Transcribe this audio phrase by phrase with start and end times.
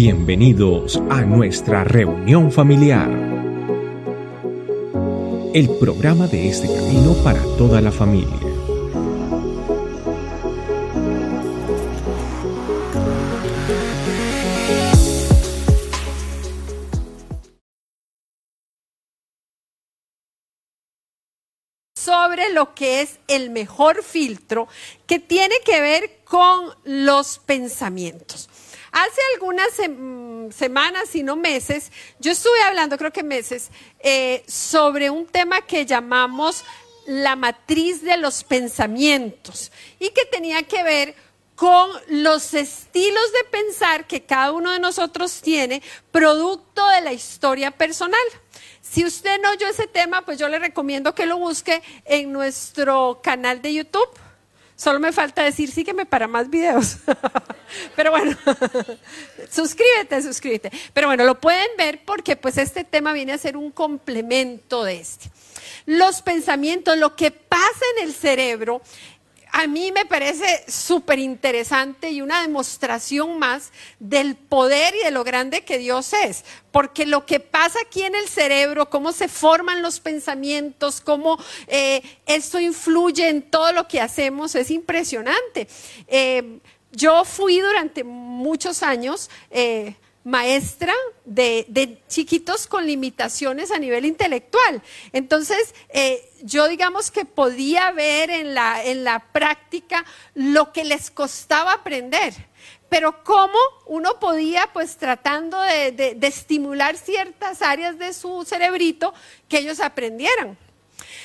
[0.00, 3.10] Bienvenidos a nuestra reunión familiar.
[5.52, 8.38] El programa de este camino para toda la familia.
[21.96, 24.68] sobre lo que es el mejor filtro
[25.06, 28.48] que tiene que ver con los pensamientos.
[28.92, 29.68] Hace algunas
[30.54, 35.84] semanas, y no meses, yo estuve hablando, creo que meses, eh, sobre un tema que
[35.84, 36.64] llamamos
[37.06, 41.14] la matriz de los pensamientos y que tenía que ver
[41.54, 47.72] con los estilos de pensar que cada uno de nosotros tiene, producto de la historia
[47.72, 48.20] personal.
[48.80, 53.20] Si usted no oyó ese tema, pues yo le recomiendo que lo busque en nuestro
[53.22, 54.08] canal de YouTube.
[54.78, 56.98] Solo me falta decir, sígueme para más videos.
[57.96, 58.38] Pero bueno,
[59.50, 60.70] suscríbete, suscríbete.
[60.92, 65.00] Pero bueno, lo pueden ver porque pues este tema viene a ser un complemento de
[65.00, 65.32] este.
[65.84, 68.80] Los pensamientos, lo que pasa en el cerebro
[69.58, 75.24] a mí me parece súper interesante y una demostración más del poder y de lo
[75.24, 76.44] grande que Dios es.
[76.70, 82.02] Porque lo que pasa aquí en el cerebro, cómo se forman los pensamientos, cómo eh,
[82.26, 85.66] esto influye en todo lo que hacemos, es impresionante.
[86.06, 86.60] Eh,
[86.92, 89.28] yo fui durante muchos años...
[89.50, 89.96] Eh,
[90.28, 90.94] maestra
[91.24, 94.82] de, chiquitos con limitaciones a nivel intelectual.
[95.12, 100.04] Entonces, eh, yo digamos que podía ver en la, en la práctica
[100.34, 102.34] lo que les costaba aprender.
[102.90, 109.14] Pero cómo uno podía, pues tratando de, de estimular ciertas áreas de su cerebrito,
[109.48, 110.58] que ellos aprendieran.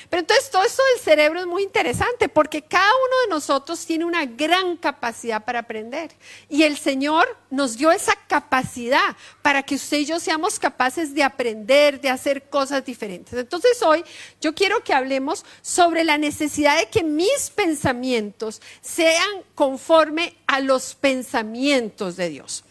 [0.10, 4.06] Pero entonces todo esto del cerebro es muy interesante porque cada uno de nosotros tiene
[4.06, 6.12] una gran capacidad para aprender.
[6.50, 11.24] Y el Señor nos dio esa capacidad para que usted y yo seamos capaces de
[11.24, 13.34] aprender, de hacer cosas diferentes.
[13.34, 14.04] Entonces hoy
[14.40, 20.96] yo quiero que hablemos sobre la necesidad de que mis pensamientos sean conforme a los
[20.96, 22.64] pensamientos de Dios.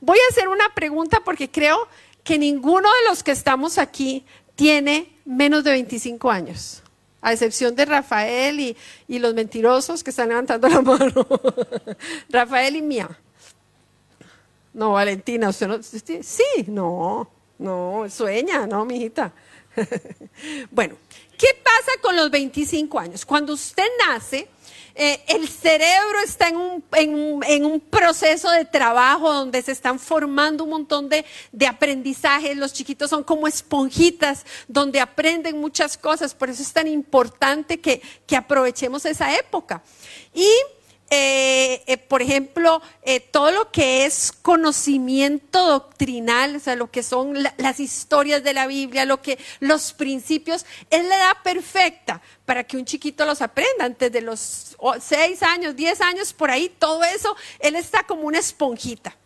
[0.00, 1.86] Voy a hacer una pregunta porque creo
[2.24, 4.24] que ninguno de los que estamos aquí
[4.56, 6.82] tiene menos de 25 años,
[7.22, 8.76] a excepción de Rafael
[9.08, 11.26] y, los mentirosos que están levantando la mano.
[12.28, 13.08] Rafael y Mía.
[14.72, 15.82] No, Valentina, usted no.
[15.82, 19.32] Sí, no, no, sueña, no, mijita.
[20.70, 20.96] bueno,
[21.38, 23.24] ¿qué pasa con los 25 años?
[23.24, 24.48] Cuando usted nace,
[24.94, 27.14] eh, el cerebro está en
[27.64, 32.56] un, proceso de trabajo donde se están formando un montón de, de aprendizajes.
[32.56, 36.34] Los chiquitos son como esponjitas donde aprenden muchas cosas.
[36.34, 39.82] Por eso es tan importante que, que aprovechemos esa época.
[40.34, 40.48] Y
[41.12, 47.02] eh, eh, por ejemplo, eh, todo lo que es conocimiento doctrinal, o sea, lo que
[47.02, 52.62] son las historias de la Biblia, lo que los principios, es la edad perfecta para
[52.62, 53.86] que un chiquito los aprenda.
[53.86, 58.38] Antes de los seis años, diez años, por ahí, todo eso, él está como una
[58.38, 59.16] esponjita.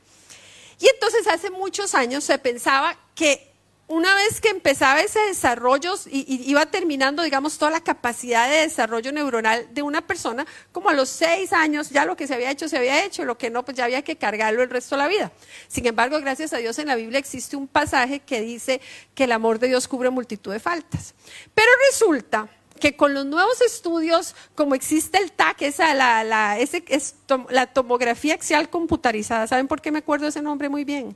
[0.81, 3.53] Y entonces hace muchos años se pensaba que
[3.87, 9.12] una vez que empezaba ese desarrollo y, iba terminando, digamos, toda la capacidad de desarrollo
[9.12, 12.69] neuronal de una persona, como a los seis años ya lo que se había hecho
[12.69, 15.09] se había hecho, lo que no, pues ya había que cargarlo el resto de la
[15.09, 15.33] vida.
[15.69, 18.81] Sin embargo, gracias a Dios en la Biblia existe un pasaje que dice
[19.15, 21.15] que el amor de Dios cubre multitud de faltas.
[21.55, 22.49] Pero resulta
[22.81, 27.16] que con los nuevos estudios, como existe el TAC, esa, la, la, ese, es
[27.51, 31.15] la tomografía axial computarizada, ¿saben por qué me acuerdo ese nombre muy bien?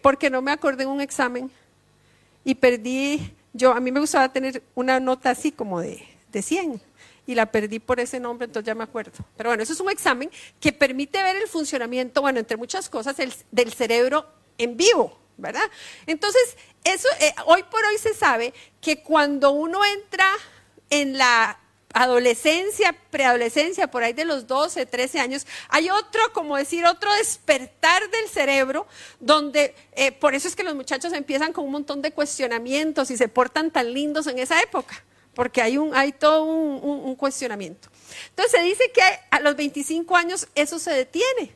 [0.00, 1.50] Porque no me acordé en un examen
[2.44, 6.80] y perdí, yo a mí me gustaba tener una nota así como de, de 100
[7.26, 9.12] y la perdí por ese nombre, entonces ya me acuerdo.
[9.36, 10.30] Pero bueno, eso es un examen
[10.60, 13.16] que permite ver el funcionamiento, bueno, entre muchas cosas,
[13.50, 14.26] del cerebro
[14.58, 15.62] en vivo, ¿verdad?
[16.06, 20.26] Entonces, eso, eh, hoy por hoy se sabe que cuando uno entra
[20.90, 21.58] en la
[21.92, 28.08] adolescencia, preadolescencia, por ahí de los 12, 13 años, hay otro, como decir, otro despertar
[28.10, 28.86] del cerebro,
[29.20, 33.16] donde eh, por eso es que los muchachos empiezan con un montón de cuestionamientos y
[33.16, 37.88] se portan tan lindos en esa época, porque hay, un, hay todo un, cuestionamiento.
[38.30, 41.52] Entonces se dice que a los 25 años eso se detiene.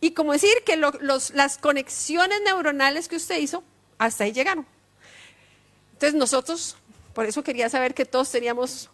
[0.00, 3.62] Y como decir que las conexiones neuronales que usted hizo,
[3.98, 4.66] hasta ahí llegaron.
[5.92, 6.76] Entonces nosotros,
[7.14, 8.90] por eso quería saber que todos teníamos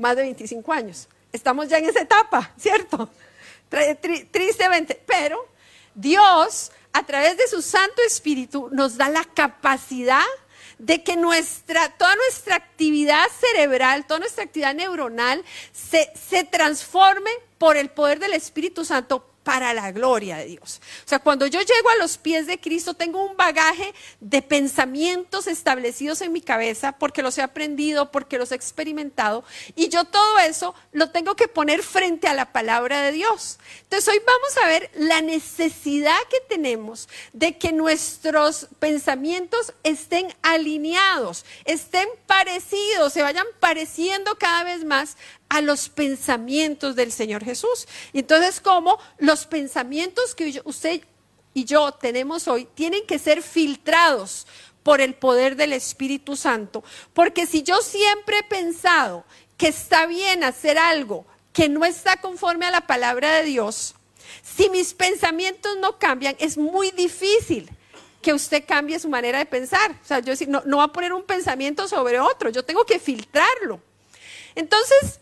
[0.00, 1.08] más de 25 años.
[1.32, 3.08] Estamos ya en esa etapa, ¿cierto?
[4.32, 5.46] Tristemente, pero
[5.94, 10.24] Dios, a través de su Santo Espíritu, nos da la capacidad
[10.78, 17.76] de que nuestra, toda nuestra actividad cerebral, toda nuestra actividad neuronal se, se transforme por
[17.76, 20.80] el poder del Espíritu Santo para la gloria de Dios.
[21.04, 25.46] O sea, cuando yo llego a los pies de Cristo, tengo un bagaje de pensamientos
[25.46, 29.44] establecidos en mi cabeza porque los he aprendido, porque los he experimentado,
[29.74, 33.58] y yo todo eso lo tengo que poner frente a la palabra de Dios.
[33.82, 41.44] Entonces, hoy vamos a ver la necesidad que tenemos de que nuestros pensamientos estén alineados,
[41.64, 45.16] estén parecidos, se vayan pareciendo cada vez más
[45.50, 47.86] a los pensamientos del Señor Jesús.
[48.14, 51.02] Y entonces, como los pensamientos que usted
[51.52, 54.46] y yo tenemos hoy tienen que ser filtrados
[54.82, 56.82] por el poder del Espíritu Santo.
[57.12, 59.24] Porque si yo siempre he pensado
[59.56, 63.94] que está bien hacer algo que no está conforme a la palabra de Dios,
[64.42, 67.68] si mis pensamientos no cambian, es muy difícil
[68.22, 69.90] que usted cambie su manera de pensar.
[70.02, 72.98] O sea, yo no, no va a poner un pensamiento sobre otro, yo tengo que
[72.98, 73.80] filtrarlo.
[74.54, 75.20] Entonces,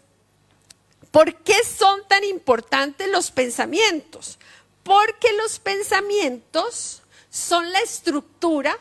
[1.10, 4.38] ¿Por qué son tan importantes los pensamientos?
[4.82, 8.78] Porque los pensamientos son la estructura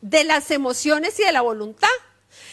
[0.00, 1.88] de las emociones y de la voluntad.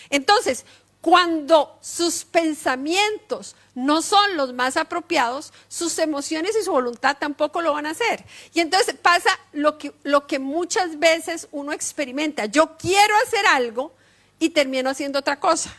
[0.10, 0.66] Entonces,
[1.02, 7.74] cuando sus pensamientos no son los más apropiados, sus emociones y su voluntad tampoco lo
[7.74, 8.24] van a hacer.
[8.54, 12.46] Y entonces pasa lo que, muchas veces uno experimenta.
[12.46, 13.94] Yo quiero hacer algo
[14.38, 15.76] y termino haciendo otra cosa.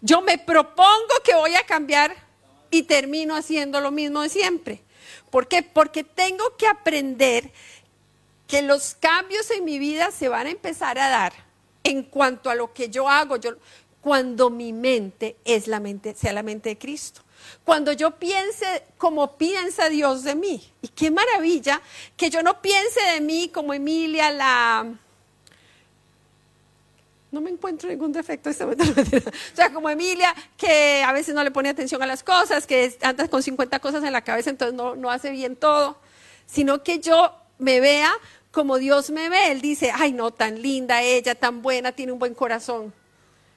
[0.00, 2.16] Yo me propongo que voy a cambiar
[2.72, 4.82] y termino haciendo lo mismo de siempre.
[5.30, 5.62] ¿Por qué?
[5.62, 7.52] Porque tengo que aprender
[8.48, 11.32] que los cambios en mi vida se van a empezar a dar
[11.84, 13.52] en cuanto a lo que yo hago, yo,
[14.00, 17.22] cuando mi mente es la mente, sea la mente de Cristo.
[17.64, 20.72] Cuando yo piense como piensa Dios de mí.
[20.80, 21.80] Y qué maravilla
[22.16, 24.86] que yo no piense de mí como Emilia, la,
[27.32, 28.50] no me encuentro ningún defecto.
[28.50, 28.54] o
[29.54, 33.26] sea, como Emilia, que a veces no le pone atención a las cosas, que anda
[33.26, 35.96] con 50 cosas en la cabeza, entonces no, no hace bien todo,
[36.46, 38.12] sino que yo me vea
[38.52, 39.50] como Dios me ve.
[39.50, 42.92] Él dice, ay, no, tan linda ella, tan buena, tiene un buen corazón.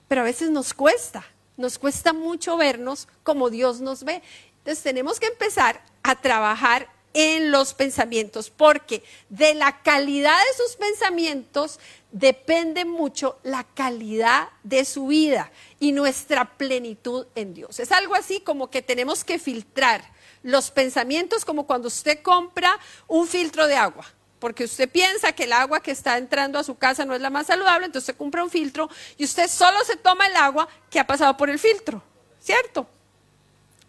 [0.07, 1.25] Pero a veces nos cuesta,
[1.57, 4.24] nos cuesta mucho vernos como Dios nos ve.
[4.60, 10.75] Entonces tenemos que empezar a trabajar en los pensamientos, porque de la calidad de sus
[10.75, 11.80] pensamientos
[12.16, 15.52] depende mucho la calidad de su vida
[15.82, 17.82] y nuestra plenitud en Dios.
[17.82, 20.02] Es algo así como que tenemos que filtrar
[20.42, 24.06] los pensamientos como cuando usted compra un filtro de agua
[24.40, 27.30] porque usted piensa que el agua que está entrando a su casa no es la
[27.30, 31.00] más saludable, entonces usted compra un filtro y usted solo se toma el agua que
[31.00, 32.04] ha pasado por el filtro,
[32.40, 32.88] ¿cierto?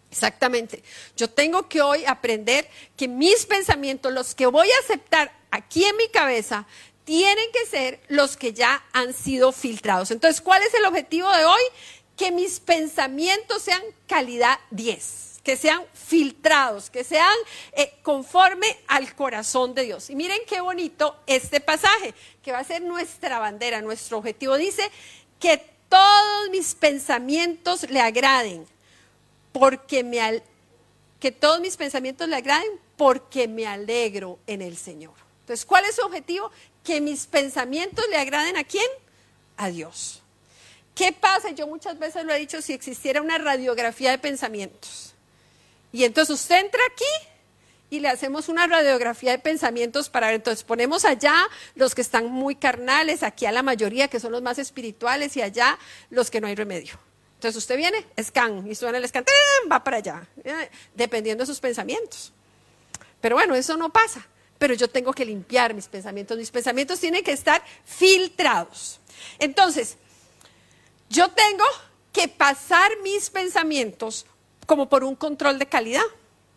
[0.09, 0.83] Exactamente.
[1.15, 5.95] Yo tengo que hoy aprender que mis pensamientos, los que voy a aceptar aquí en
[5.97, 6.65] mi cabeza,
[7.07, 10.11] tienen que ser los que ya han sido filtrados.
[10.11, 11.61] Entonces, ¿cuál es el objetivo de hoy?
[12.17, 17.33] Que mis pensamientos sean calidad 10, que sean filtrados, que sean
[17.71, 20.09] eh, conforme al corazón de Dios.
[20.09, 22.13] Y miren qué bonito este pasaje,
[22.43, 24.57] que va a ser nuestra bandera, nuestro objetivo.
[24.57, 24.91] Dice
[25.39, 28.65] que todos mis pensamientos le agraden
[29.53, 30.43] porque me
[31.21, 35.13] que todos mis pensamientos le agraden porque me alegro en el Señor.
[35.47, 36.51] Entonces, ¿cuál es su objetivo?
[36.87, 38.87] Que mis pensamientos le agraden a quién?
[39.57, 40.21] A Dios.
[40.95, 41.51] ¿Qué pasa?
[41.51, 45.13] Yo muchas veces lo he dicho, si existiera una radiografía de pensamientos.
[45.91, 47.27] Y entonces usted entra aquí
[47.89, 50.31] y le hacemos una radiografía de pensamientos para.
[50.31, 51.35] Entonces ponemos allá
[51.75, 55.41] los que están muy carnales, aquí a la mayoría que son los más espirituales y
[55.41, 55.77] allá
[56.09, 56.97] los que no hay remedio.
[57.35, 59.25] Entonces usted viene, scan, y suena el scan,
[59.69, 62.31] va para allá, eh, dependiendo de sus pensamientos.
[63.19, 64.25] Pero bueno, eso no pasa.
[64.57, 66.37] Pero yo tengo que limpiar mis pensamientos.
[66.37, 68.99] Mis pensamientos tienen que estar filtrados.
[69.39, 69.97] Entonces,
[71.09, 71.65] yo tengo
[72.11, 74.25] que pasar mis pensamientos
[74.65, 76.03] como por un control de calidad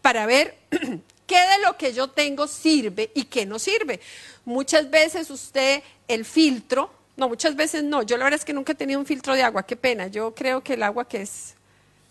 [0.03, 0.57] para ver
[1.27, 4.01] qué de lo que yo tengo sirve y qué no sirve.
[4.45, 6.91] Muchas veces usted el filtro
[7.21, 8.01] no, muchas veces no.
[8.01, 10.07] Yo la verdad es que nunca he tenido un filtro de agua, qué pena.
[10.07, 11.55] Yo creo que el agua que es,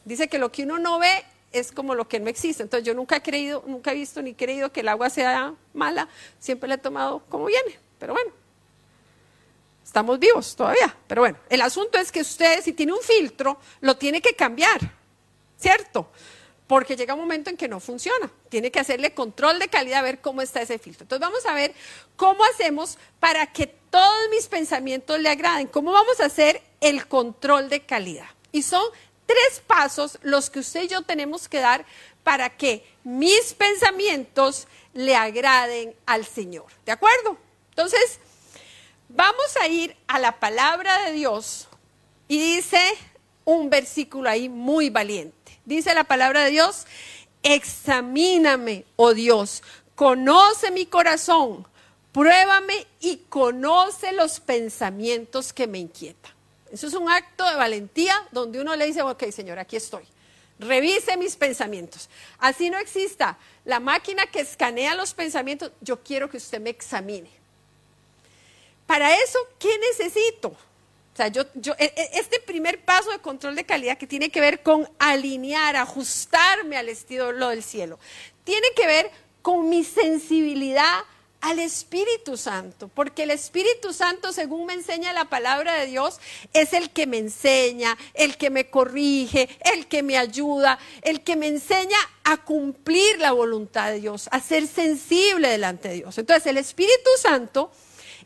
[0.06, 2.64] dice que lo que uno no ve es como lo que no existe.
[2.64, 6.08] Entonces yo nunca he creído, nunca he visto ni creído que el agua sea mala.
[6.40, 7.80] Siempre la he tomado como viene.
[7.98, 8.32] Pero bueno,
[9.84, 10.96] estamos vivos todavía.
[11.08, 14.80] Pero bueno, el asunto es que usted si tiene un filtro, lo tiene que cambiar,
[15.58, 16.10] ¿cierto?
[16.70, 18.32] porque llega un momento en que no funciona.
[18.48, 21.06] Tiene que hacerle control de calidad, ver cómo está ese filtro.
[21.06, 21.74] Entonces vamos a ver
[22.16, 27.70] cómo hacemos para que todos mis pensamientos le agraden, cómo vamos a hacer el control
[27.70, 28.28] de calidad.
[28.52, 28.84] Y son
[29.30, 31.86] tres pasos los que usted y yo tenemos que dar
[32.24, 36.66] para que mis pensamientos le agraden al Señor.
[36.84, 37.38] ¿De acuerdo?
[37.70, 38.18] Entonces,
[39.08, 41.68] vamos a ir a la palabra de Dios
[42.28, 42.82] y dice
[43.46, 45.60] un versículo ahí muy valiente.
[45.64, 46.88] Dice la palabra de Dios,
[47.44, 49.62] examíname, oh Dios,
[49.94, 51.68] conoce mi corazón,
[52.14, 56.39] pruébame y conoce los pensamientos que me inquietan.
[56.72, 60.04] Eso es un acto de valentía donde uno le dice, ok, Señor, aquí estoy.
[60.60, 62.10] Revise mis pensamientos.
[62.38, 65.72] Así no exista la máquina que escanea los pensamientos.
[65.82, 67.30] Yo quiero que usted me examine.
[68.86, 70.50] Para eso, ¿qué necesito?
[70.50, 74.30] O sea, yo, yo, e, e, este primer paso de control de calidad que tiene
[74.30, 78.00] que ver con alinear, ajustarme al estilo del cielo,
[78.44, 79.12] tiene que ver
[79.42, 81.04] con mi sensibilidad
[81.42, 86.20] al Espíritu Santo, porque el Espíritu Santo, según me enseña la palabra de Dios,
[86.54, 91.36] es el que me enseña, el que me corrige, el que me ayuda, el que
[91.36, 96.18] me enseña a cumplir la voluntad de Dios, a ser sensible delante de Dios.
[96.18, 97.72] Entonces, el Espíritu Santo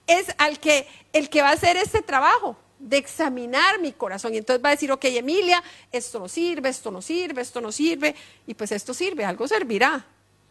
[0.08, 4.34] es al que, el que va a hacer este trabajo de examinar mi corazón.
[4.34, 7.72] Y entonces va a decir, ok, Emilia, esto no sirve, esto no sirve, esto no
[7.72, 8.16] sirve,
[8.46, 10.06] y pues esto sirve, algo servirá.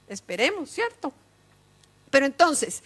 [0.09, 1.12] Esperemos, ¿cierto?
[2.12, 2.83] Pero entonces,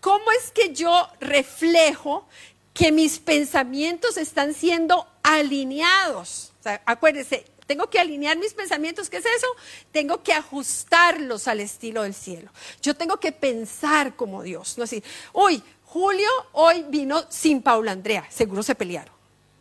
[0.00, 2.26] ¿cómo es que yo reflejo
[2.72, 6.52] que mis pensamientos están siendo alineados?
[6.58, 9.46] O sea, acuérdense, tengo que alinear mis pensamientos, ¿qué es eso?
[9.92, 12.50] Tengo que ajustarlos al estilo del cielo.
[12.80, 18.26] Yo tengo que pensar como Dios, no así, uy, Julio hoy vino sin Paula Andrea,
[18.30, 19.14] seguro se pelearon.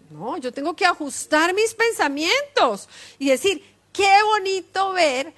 [0.10, 2.88] No, yo tengo que ajustar mis pensamientos
[3.20, 5.34] y decir, qué bonito ver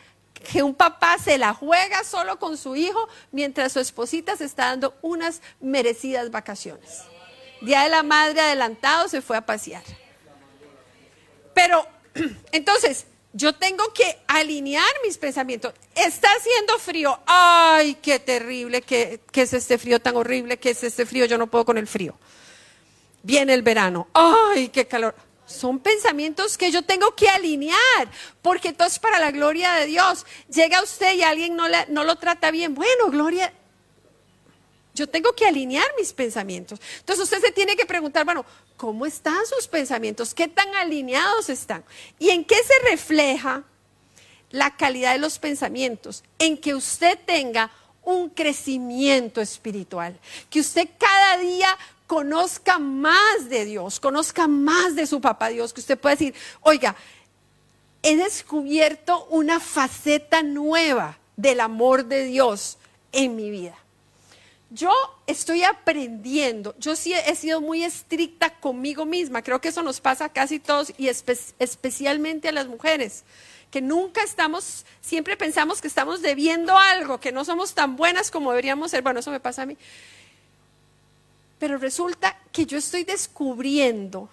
[0.52, 4.66] que un papá se la juega solo con su hijo mientras su esposita se está
[4.66, 7.02] dando unas merecidas vacaciones.
[7.62, 9.84] Día de la madre adelantado se fue a pasear.
[11.54, 11.88] Pero
[12.52, 15.74] entonces, yo tengo que alinear mis pensamientos.
[15.96, 17.20] Está haciendo frío.
[17.26, 21.38] Ay, qué terrible, qué, qué, es este frío tan horrible, qué es este frío, yo
[21.38, 22.16] no puedo con el frío.
[23.24, 24.08] Viene el verano.
[24.14, 25.16] Ay, qué calor
[25.54, 28.10] son pensamientos que yo tengo que alinear,
[28.42, 32.52] porque entonces para la gloria de Dios, llega usted y alguien no, no lo trata
[32.52, 33.54] bien, bueno, gloria,
[34.94, 36.80] yo tengo que alinear mis pensamientos.
[37.00, 38.46] Entonces usted se tiene que preguntar, bueno,
[38.78, 40.34] ¿cómo están sus pensamientos?
[40.34, 41.84] ¿Qué tan alineados están?
[42.20, 43.64] ¿Y en qué se refleja
[44.52, 46.24] la calidad de los pensamientos?
[46.38, 47.72] En que usted tenga
[48.04, 50.20] un crecimiento espiritual,
[50.50, 55.82] que usted cada día conozca más de Dios, conozca más de su papá Dios, que
[55.82, 56.96] usted pueda decir, oiga,
[58.04, 62.78] he descubierto una faceta nueva del amor de Dios
[63.12, 63.76] en mi vida.
[64.70, 64.92] Yo
[65.28, 70.26] estoy aprendiendo, yo sí he sido muy estricta conmigo misma, creo que eso nos pasa
[70.26, 73.24] a casi todos y especialmente a las mujeres,
[73.70, 78.50] que nunca estamos, siempre pensamos que estamos debiendo algo, que no somos tan buenas como
[78.50, 79.78] deberíamos ser, bueno, eso me pasa a mí,
[81.64, 84.28] pero resulta que yo estoy descubriendo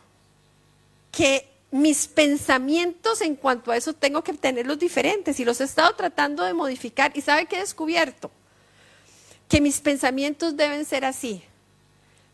[1.13, 5.95] que mis pensamientos en cuanto a eso tengo que tenerlos diferentes y los he estado
[5.95, 7.13] tratando de modificar.
[7.15, 8.33] ¿Y sabe qué he descubierto?
[9.49, 11.41] Que mis pensamientos deben ser así.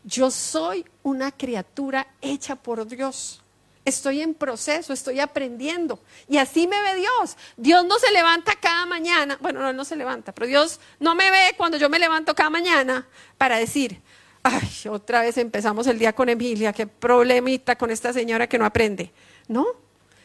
[0.03, 3.43] Yo soy una criatura hecha por Dios.
[3.85, 5.99] Estoy en proceso, estoy aprendiendo.
[6.27, 7.37] Y así me ve Dios.
[7.55, 9.37] Dios no se levanta cada mañana.
[9.41, 12.49] Bueno, no, no se levanta, pero Dios no me ve cuando yo me levanto cada
[12.49, 14.01] mañana para decir,
[14.47, 18.65] ay, otra vez empezamos el día con Emilia, qué problemita con esta señora que no
[18.65, 19.11] aprende.
[19.47, 19.65] No,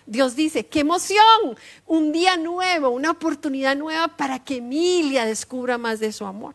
[0.07, 6.01] Dios dice, qué emoción, un día nuevo, una oportunidad nueva para que Emilia descubra más
[6.01, 6.55] de su amor.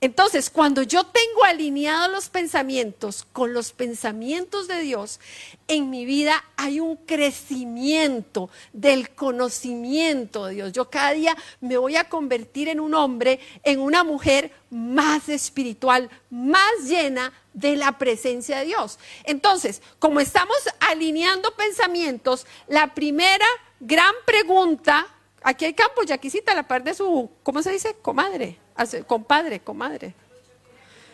[0.00, 5.20] Entonces, cuando yo tengo alineados los pensamientos con los pensamientos de Dios,
[5.68, 10.72] en mi vida hay un crecimiento del conocimiento de Dios.
[10.72, 16.10] Yo cada día me voy a convertir en un hombre, en una mujer más espiritual,
[16.30, 18.98] más llena de la presencia de Dios.
[19.24, 23.46] Entonces, como estamos alineando pensamientos, la primera
[23.80, 25.06] gran pregunta,
[25.42, 27.96] aquí hay campo, Yaquisita, la par de su, ¿cómo se dice?
[28.02, 28.65] Comadre
[29.06, 30.14] compadre, comadre.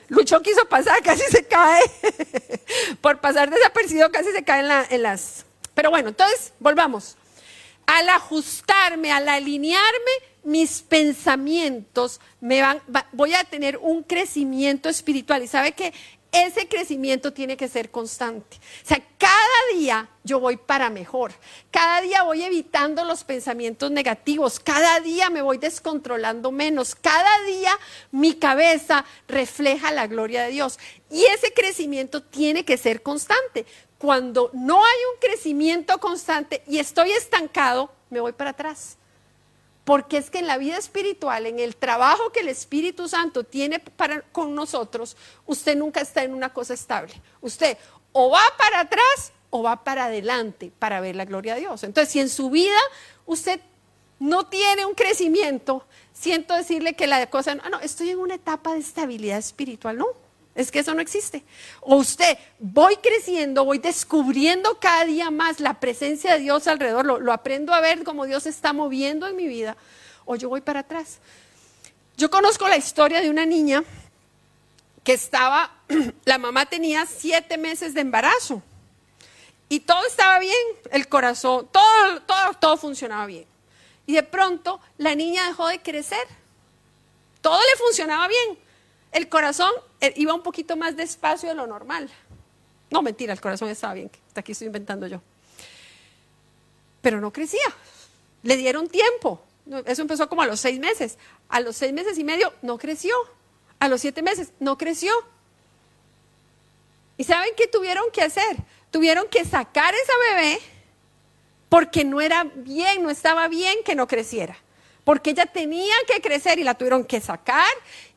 [0.08, 1.82] Luchó quiso pasar, casi se cae.
[3.00, 5.46] Por pasar desapercibido, casi se cae en, en las...
[5.74, 7.16] Pero bueno, entonces, volvamos.
[7.86, 10.12] Al ajustarme, al alinearme,
[10.44, 15.42] mis pensamientos me van, voy a tener un crecimiento espiritual.
[15.42, 15.94] Y sabe que
[16.32, 18.56] ese crecimiento tiene que ser constante.
[18.56, 21.32] O sea, cada día yo voy para mejor.
[21.70, 24.58] Cada día voy evitando los pensamientos negativos.
[24.58, 26.94] Cada día me voy descontrolando menos.
[26.94, 27.78] Cada día
[28.10, 30.78] mi cabeza refleja la gloria de Dios.
[31.10, 33.66] Y ese crecimiento tiene que ser constante.
[33.98, 38.96] Cuando no hay un crecimiento constante y estoy estancado, me voy para atrás.
[39.84, 43.80] Porque es que en la vida espiritual, en el trabajo que el Espíritu Santo tiene
[43.80, 47.14] para, con nosotros, usted nunca está en una cosa estable.
[47.40, 47.76] Usted
[48.12, 51.82] o va para atrás o va para adelante para ver la gloria de Dios.
[51.82, 52.78] Entonces, si en su vida
[53.26, 53.60] usted
[54.18, 58.72] no tiene un crecimiento, siento decirle que la cosa, no, no, estoy en una etapa
[58.72, 60.06] de estabilidad espiritual, no.
[60.54, 61.42] Es que eso no existe.
[61.80, 67.32] O usted, voy creciendo, voy descubriendo cada día más la presencia de Dios alrededor, lo,
[67.32, 69.76] aprendo a ver cómo Dios está moviendo en mi vida,
[70.26, 71.18] o yo voy para atrás.
[72.16, 73.82] Yo conozco la historia de una niña
[75.02, 75.72] que estaba,
[76.24, 78.62] la mamá tenía siete meses de embarazo
[79.70, 80.54] y todo estaba bien,
[80.90, 83.46] el corazón, todo, todo, todo funcionaba bien.
[84.04, 86.26] Y de pronto la niña dejó de crecer,
[87.40, 88.58] todo le funcionaba bien,
[89.12, 92.10] el corazón eh, iba un poquito más despacio de lo normal.
[92.90, 95.20] No, mentira, el corazón estaba bien, hasta aquí estoy inventando yo.
[97.00, 97.60] Pero no crecía,
[98.42, 99.42] le dieron tiempo,
[99.86, 103.14] eso empezó como a los seis meses, a los seis meses y medio no creció.
[103.78, 105.12] A los siete meses no creció.
[107.16, 108.56] ¿Y saben qué tuvieron que hacer?
[108.90, 110.60] Tuvieron que sacar esa bebé
[111.68, 114.56] porque no era bien, no estaba bien que no creciera.
[115.04, 117.72] Porque ella tenía que crecer y la tuvieron que sacar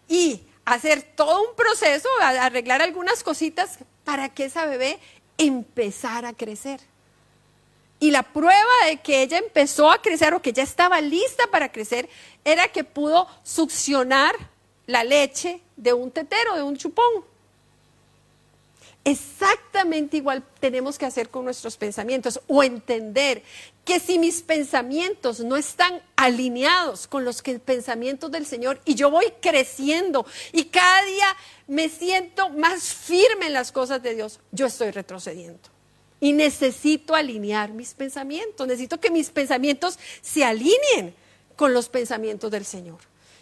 [0.07, 4.99] y hacer todo un proceso, arreglar algunas cositas para que esa bebé
[5.37, 6.79] empezara a crecer.
[7.99, 11.71] Y la prueba de que ella empezó a crecer o que ya estaba lista para
[11.71, 12.09] crecer
[12.43, 14.35] era que pudo succionar
[14.85, 17.23] la leche de un tetero, de un chupón.
[19.03, 23.43] Exactamente igual tenemos que hacer con nuestros pensamientos o entender
[23.85, 29.31] que si mis pensamientos no están alineados con los pensamientos del Señor y yo voy
[29.39, 31.27] creciendo y cada día
[31.67, 35.69] me siento más firme en las cosas de Dios, yo estoy retrocediendo.
[36.19, 41.15] Y necesito alinear mis pensamientos, necesito que mis pensamientos se alineen
[41.55, 42.99] con los pensamientos del Señor.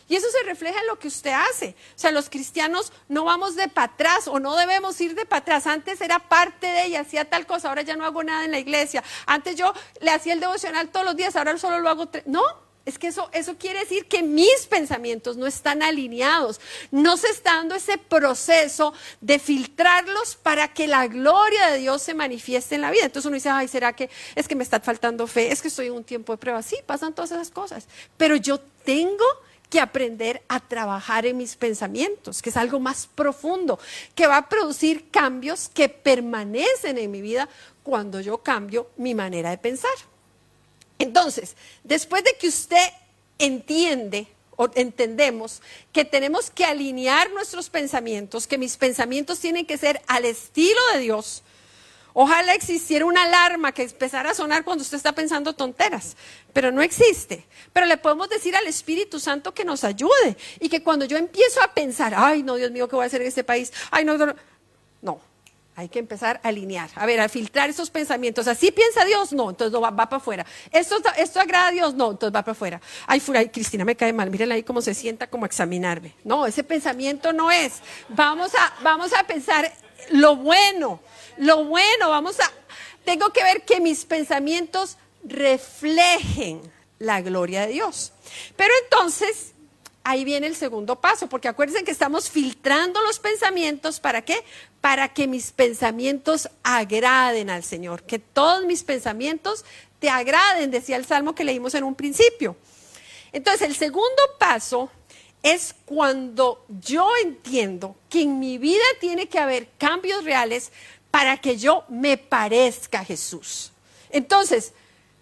[0.07, 1.75] Y eso se refleja en lo que usted hace.
[1.95, 5.41] O sea, los cristianos no vamos de para atrás o no debemos ir de para
[5.41, 5.67] atrás.
[5.67, 8.60] Antes era parte de ella, hacía tal cosa, ahora ya no hago nada en la
[8.60, 9.03] iglesia.
[9.25, 12.25] Antes yo le hacía el devocional todos los días, ahora solo lo hago tres.
[12.27, 12.43] No,
[12.86, 16.60] es que eso, eso quiere decir que mis pensamientos no están alineados.
[16.91, 22.13] No se está dando ese proceso de filtrarlos para que la gloria de Dios se
[22.13, 23.06] manifieste en la vida.
[23.06, 25.51] Entonces uno dice, ay, ¿será que es que me está faltando fe?
[25.51, 26.62] Es que estoy en un tiempo de prueba.
[26.62, 27.88] Sí, pasan todas esas cosas.
[28.17, 29.25] Pero yo tengo
[29.73, 33.79] que aprender a trabajar en mis pensamientos, que es algo más profundo,
[34.13, 37.49] que va a producir cambios que permanecen en mi vida
[37.81, 39.95] cuando yo cambio mi manera de pensar.
[40.99, 42.88] Entonces, después de que usted
[43.39, 50.03] entiende o entendemos que tenemos que alinear nuestros pensamientos, que mis pensamientos tienen que ser
[50.05, 51.41] al estilo de Dios,
[52.13, 56.15] Ojalá existiera una alarma que empezara a sonar cuando usted está pensando tonteras,
[56.54, 57.45] pero no existe.
[57.73, 61.62] Pero le podemos decir al Espíritu Santo que nos ayude y que cuando yo empiezo
[61.62, 63.73] a pensar, ay, no, Dios mío, ¿qué voy a hacer en este país?
[63.89, 64.36] Ay, no, no,
[65.02, 65.34] no.
[65.76, 68.47] Hay que empezar a alinear, a ver, a filtrar esos pensamientos.
[68.47, 70.45] Así piensa Dios, no, entonces va, para afuera.
[70.71, 72.82] Esto, esto agrada a Dios, no, entonces va para afuera.
[73.08, 73.19] Ay,
[73.52, 76.13] Cristina me cae mal, mírenla ahí cómo se sienta, como examinarme.
[76.23, 77.82] No, ese pensamiento no es.
[78.10, 79.73] Vamos a, vamos a pensar
[80.12, 80.99] lo bueno,
[81.38, 82.52] lo bueno, vamos a,
[83.06, 86.62] tengo que ver que mis pensamientos reflejen
[87.00, 88.13] la gloria de Dios.
[88.56, 89.54] Pero entonces,
[90.04, 94.43] ahí viene el segundo paso, porque acuérdense que estamos filtrando los pensamientos, ¿para qué?
[94.82, 99.65] Para que mis pensamientos agraden al Señor, que todos mis pensamientos
[100.00, 102.56] te agraden, decía el salmo que leímos en un principio.
[103.32, 104.89] Entonces, el segundo paso
[105.41, 110.72] es cuando yo entiendo que en mi vida tiene que haber cambios reales
[111.13, 113.71] para que yo me parezca a Jesús.
[114.10, 114.73] Entonces,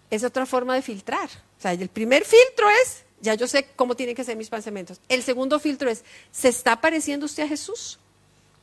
[0.08, 1.28] es otra forma de filtrar.
[1.58, 5.02] O sea, el primer filtro es, ya yo sé cómo tienen que ser mis pensamientos.
[5.06, 7.98] El segundo filtro es, ¿se está pareciendo usted a Jesús?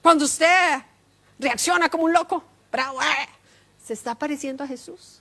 [0.02, 0.82] Cuando usted
[1.38, 3.30] reacciona como un loco, bravo, eh,
[3.86, 5.20] ¿se está pareciendo a Jesús?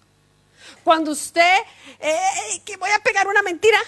[0.83, 1.59] Cuando usted,
[2.01, 3.81] eh, que voy a pegar una mentira,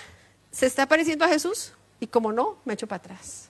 [0.52, 1.72] ¿se está pareciendo a Jesús?
[2.00, 3.49] Y como no, me echo para atrás.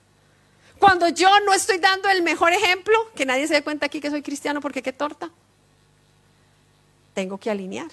[0.81, 4.11] Cuando yo no estoy dando el mejor ejemplo, que nadie se dé cuenta aquí que
[4.11, 5.31] soy cristiano porque qué torta,
[7.15, 7.91] tengo que alinear.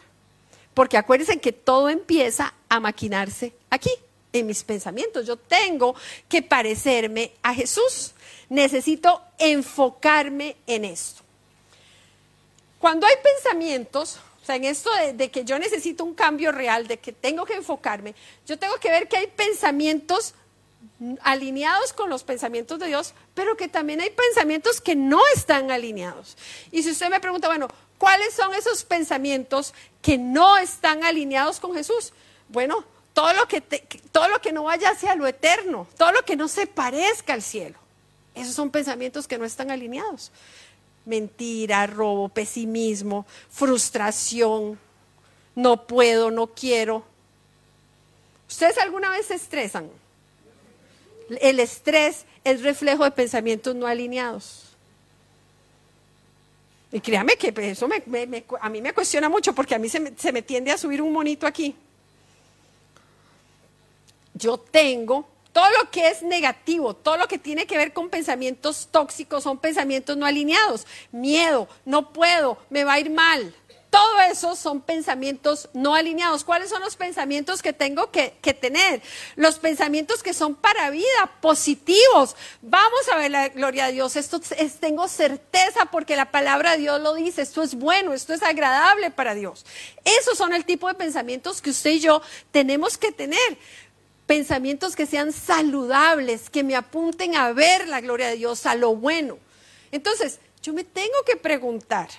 [0.74, 3.92] Porque acuérdense que todo empieza a maquinarse aquí,
[4.32, 5.28] en mis pensamientos.
[5.28, 5.96] Yo tengo
[6.30, 8.14] que parecerme a Jesús.
[8.50, 11.24] Necesito enfocarme en esto.
[12.80, 17.00] Cuando hay pensamientos, o sea, en esto de, que yo necesito un cambio real, de
[17.00, 20.36] que tengo que enfocarme, yo tengo que ver que hay pensamientos
[21.22, 26.38] alineados con los pensamientos de Dios, pero que también hay pensamientos que no están alineados.
[26.72, 31.74] Y si usted me pregunta, bueno, ¿cuáles son esos pensamientos que no están alineados con
[31.74, 32.14] Jesús?
[32.50, 33.62] Bueno, todo lo que,
[34.12, 37.42] todo lo que no vaya hacia lo eterno, todo lo que no se parezca al
[37.42, 37.78] cielo.
[38.36, 40.32] Esos son pensamientos que no están alineados.
[41.06, 44.80] Mentira, robo, pesimismo, frustración,
[45.56, 47.04] no puedo, no quiero.
[48.48, 49.90] ¿Ustedes alguna vez se estresan?
[51.30, 54.64] El estrés es reflejo de pensamientos no alineados.
[56.92, 57.88] Y créame que eso
[58.62, 61.46] a mí me cuestiona mucho porque a mí se me tiende a subir un monito
[61.46, 61.76] aquí.
[64.34, 68.88] Yo tengo todo lo que es negativo, todo lo que tiene que ver con pensamientos
[68.92, 70.86] tóxicos son pensamientos no alineados.
[71.12, 73.56] Miedo, no puedo, me va a ir mal.
[73.90, 76.44] Todo eso son pensamientos no alineados.
[76.44, 79.02] ¿Cuáles son los pensamientos que tengo que, tener?
[79.36, 82.36] Los pensamientos que son para vida, positivos.
[82.62, 84.16] Vamos a ver la gloria de Dios.
[84.16, 87.42] Esto es, tengo certeza porque la palabra de Dios lo dice.
[87.42, 89.66] Esto es bueno, esto es agradable para Dios.
[90.04, 92.22] Esos son el tipo de pensamientos que usted y yo
[92.52, 93.58] tenemos que tener
[94.26, 98.96] pensamientos que sean saludables, que me apunten a ver la gloria de Dios, a lo
[98.96, 99.40] bueno.
[99.92, 102.10] Entonces, yo me tengo que preguntar,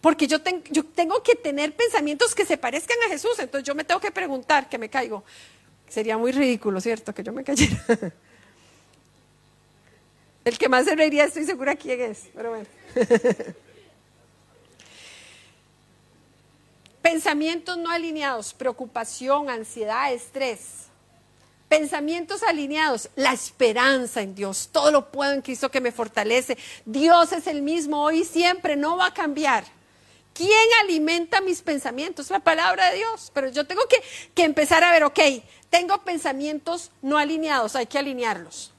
[0.00, 4.00] porque yo, tengo que tener pensamientos que se parezcan a Jesús, entonces yo me tengo
[4.00, 5.24] que preguntar, que me caigo.
[5.88, 7.14] Sería muy ridículo, ¿cierto?
[7.14, 7.84] Que yo me cayera.
[10.44, 12.66] El que más se reiría, estoy segura quién es, pero bueno.
[17.02, 20.90] Pensamientos no alineados, preocupación, ansiedad, estrés
[21.70, 26.58] Pensamientos alineados, la esperanza en Dios, todo lo puedo en Cristo que me fortalece.
[26.84, 29.62] Dios es el mismo hoy y siempre, no va a cambiar.
[30.34, 32.30] ¿Quién alimenta mis pensamientos?
[32.30, 33.30] La palabra de Dios.
[33.34, 34.02] Pero yo tengo que,
[34.34, 35.20] que empezar a ver, ok,
[35.68, 38.72] tengo pensamientos no alineados, hay que alinearlos.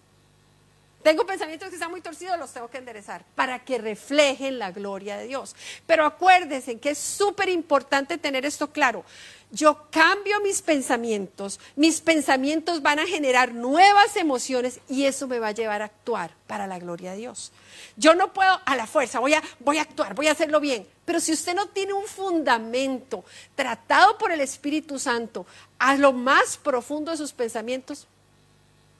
[1.03, 5.17] Tengo pensamientos que están muy torcidos, los tengo que enderezar para que reflejen la gloria
[5.17, 5.55] de Dios.
[5.87, 9.03] Pero acuérdense que es súper importante tener esto claro
[9.51, 15.49] yo cambio mis pensamientos, mis pensamientos van a generar nuevas emociones y eso me va
[15.49, 17.51] a llevar a actuar para la gloria de Dios.
[17.97, 20.87] Yo no puedo a la fuerza, voy a, voy a actuar, voy a hacerlo bien,
[21.03, 25.45] pero si usted no tiene un fundamento tratado por el Espíritu Santo
[25.77, 28.07] a lo más profundo de sus pensamientos,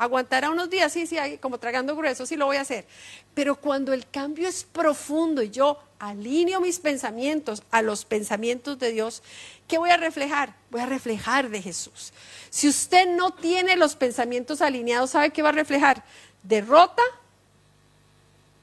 [0.01, 2.87] aguantará unos días, sí, sí, como tragando grueso, sí lo voy a hacer.
[3.35, 8.91] Pero cuando el cambio es profundo y yo alineo mis pensamientos a los pensamientos de
[8.93, 9.21] Dios,
[9.67, 10.55] ¿qué voy a reflejar?
[10.71, 12.13] Voy a reflejar de Jesús.
[12.49, 16.03] Si usted no tiene los pensamientos alineados, ¿sabe qué va a reflejar?
[16.41, 17.03] Derrota,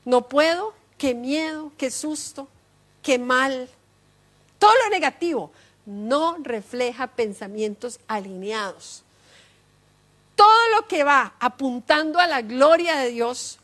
[0.05, 2.49] no puedo, qué miedo, qué susto,
[3.01, 3.69] qué mal.
[4.59, 5.53] Todo lo negativo
[5.87, 9.05] no refleja pensamientos alineados.
[10.39, 13.59] Todo lo que va apuntando a la gloria de Dios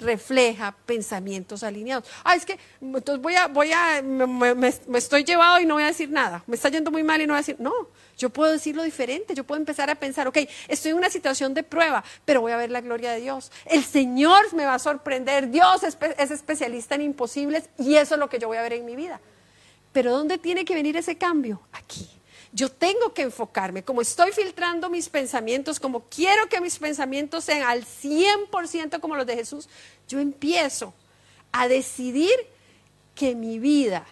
[0.00, 2.10] refleja pensamientos alineados.
[2.24, 5.86] Ah, es que entonces voy a, voy a, me, estoy llevado y no voy a
[5.86, 6.42] decir nada.
[6.48, 7.72] Me está yendo muy mal y no voy a decir, no,
[8.18, 9.36] yo puedo decirlo diferente.
[9.36, 12.56] Yo puedo empezar a pensar, ok, estoy en una situación de prueba, pero voy a
[12.56, 13.52] ver la gloria de Dios.
[13.64, 15.48] El Señor me va a sorprender.
[15.52, 18.72] Dios es, es especialista en imposibles y eso es lo que yo voy a ver
[18.72, 19.20] en mi vida.
[19.92, 21.60] Pero ¿dónde tiene que venir ese cambio?
[21.70, 22.10] Aquí
[22.54, 27.62] yo tengo que enfocarme, como estoy filtrando mis pensamientos, como quiero que mis pensamientos sean
[27.62, 29.68] al 100% como los de Jesús,
[30.06, 30.94] yo empiezo
[31.50, 32.32] a decidir
[33.16, 34.06] que mi vida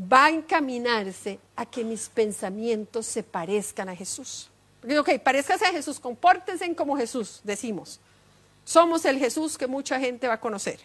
[0.00, 4.50] va a encaminarse a que mis pensamientos se parezcan a Jesús.
[4.98, 8.00] Ok, parezcase a Jesús, compórtense como Jesús, decimos.
[8.64, 10.80] Somos el Jesús que mucha gente va a conocer.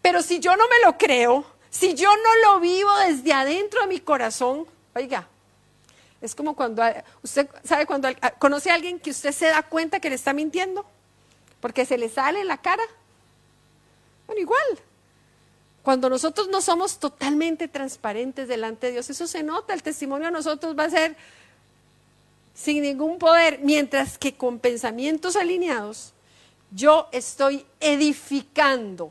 [0.00, 3.88] Pero si yo no me lo creo, si yo no lo vivo desde adentro de
[3.88, 5.28] mi corazón, oiga,
[6.20, 6.82] es como cuando
[7.22, 10.84] usted sabe cuando conoce a alguien que usted se da cuenta que le está mintiendo,
[11.60, 12.82] porque se le sale la cara.
[14.26, 14.78] Bueno, igual.
[15.82, 20.32] Cuando nosotros no somos totalmente transparentes delante de Dios, eso se nota, el testimonio de
[20.32, 21.16] nosotros va a ser
[22.54, 26.12] sin ningún poder, mientras que con pensamientos alineados,
[26.70, 29.10] yo estoy edificando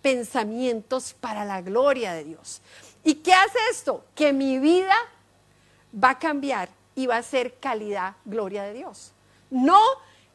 [0.00, 2.60] pensamientos para la gloria de Dios.
[3.02, 4.04] ¿Y qué hace esto?
[4.14, 4.94] Que mi vida
[5.92, 9.12] va a cambiar y va a ser calidad, gloria de Dios.
[9.50, 9.80] No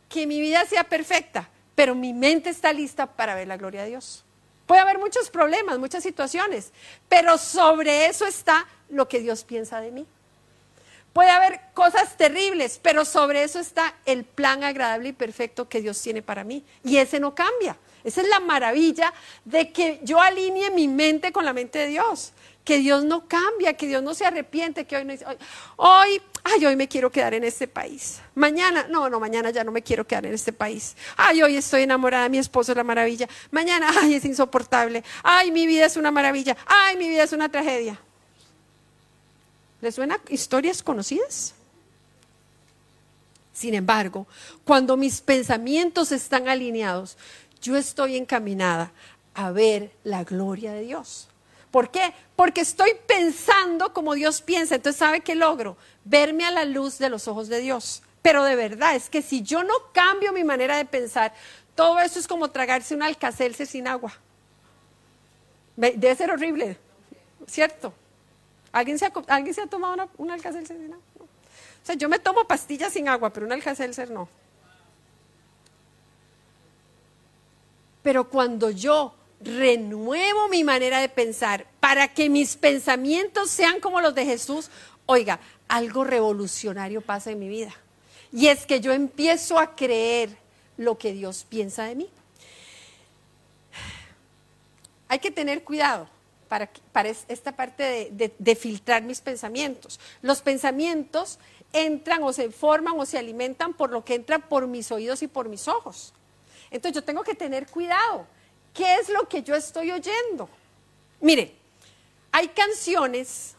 [0.08, 3.90] que mi vida sea perfecta, pero mi mente está lista para ver la gloria de
[3.90, 4.24] Dios.
[4.66, 6.72] Puede haber muchos problemas, muchas situaciones,
[7.10, 10.06] pero sobre eso está lo que Dios piensa de mí.
[11.14, 16.02] Puede haber cosas terribles, pero sobre eso está el plan agradable y perfecto que Dios
[16.02, 16.64] tiene para mí.
[16.86, 17.76] Y ese no cambia.
[18.04, 22.32] Esa es la maravilla de que yo alinee mi mente con la mente de Dios
[22.64, 25.26] que Dios no cambia, que Dios no se arrepiente, que hoy no dice,
[25.78, 28.22] hoy, ay, hoy me quiero quedar en este país.
[28.36, 30.96] Mañana, no, no, mañana ya no me quiero quedar en este país.
[31.18, 33.28] Ay, hoy estoy enamorada, mi esposo es la maravilla.
[33.50, 35.04] Mañana, ay, es insoportable.
[35.24, 36.56] Ay, mi vida es una maravilla.
[36.68, 38.00] Ay, mi vida es una tragedia.
[39.82, 41.56] ¿Les suena historias conocidas?
[43.54, 44.28] Sin embargo,
[44.64, 47.18] cuando mis pensamientos están alineados,
[47.62, 48.92] yo estoy encaminada
[49.34, 51.28] a ver la gloria de Dios.
[51.72, 52.14] ¿Por qué?
[52.36, 54.76] Porque estoy pensando como Dios piensa.
[54.76, 55.78] Entonces, ¿sabe qué logro?
[56.04, 58.04] Verme a la luz de los ojos de Dios.
[58.22, 61.34] Pero de verdad, es que si yo no cambio mi manera de pensar,
[61.74, 64.14] todo eso es como tragarse un alcacelce sin agua.
[65.78, 66.78] Debe ser horrible,
[67.48, 67.94] ¿cierto?
[68.72, 71.06] ¿Alguien se ha, ¿alguien se ha tomado un alcacelce sin agua?
[71.20, 74.30] O sea, yo me tomo pastillas sin agua, pero un alcacelcer no.
[78.04, 84.16] Pero cuando yo renuevo mi manera de pensar para que mis pensamientos sean como los
[84.16, 84.70] de Jesús,
[85.06, 87.74] oiga, algo revolucionario pasa en mi vida.
[88.32, 90.30] Y es que yo empiezo a creer
[90.78, 92.10] lo que Dios piensa de mí.
[95.08, 96.08] Hay que tener cuidado
[96.48, 96.70] para,
[97.28, 100.00] esta parte de, filtrar mis pensamientos.
[100.22, 101.40] Los pensamientos
[101.72, 105.28] entran o se forman o se alimentan por lo que entra por mis oídos y
[105.28, 106.14] por mis ojos.
[106.70, 108.26] Entonces yo tengo que tener cuidado.
[108.74, 110.50] ¿Qué es lo que yo estoy oyendo?
[111.20, 111.54] Mire,
[112.32, 113.56] hay canciones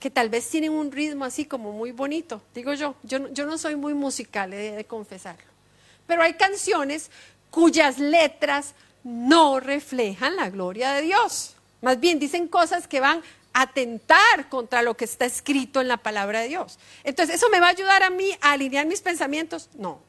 [0.00, 3.58] que tal vez tienen un ritmo así como muy bonito, digo yo, yo, yo no
[3.58, 5.44] soy muy musical, he de confesarlo,
[6.06, 7.10] pero hay canciones
[7.50, 13.62] cuyas letras no reflejan la gloria de Dios, más bien dicen cosas que van a
[13.62, 16.78] atentar contra lo que está escrito en la palabra de Dios.
[17.02, 19.68] Entonces, ¿eso me va a ayudar a mí a alinear mis pensamientos?
[19.74, 20.00] No.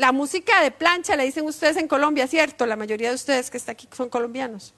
[0.00, 2.64] La música de plancha, le dicen ustedes en Colombia, ¿cierto?
[2.64, 4.72] La mayoría de ustedes que están aquí son colombianos,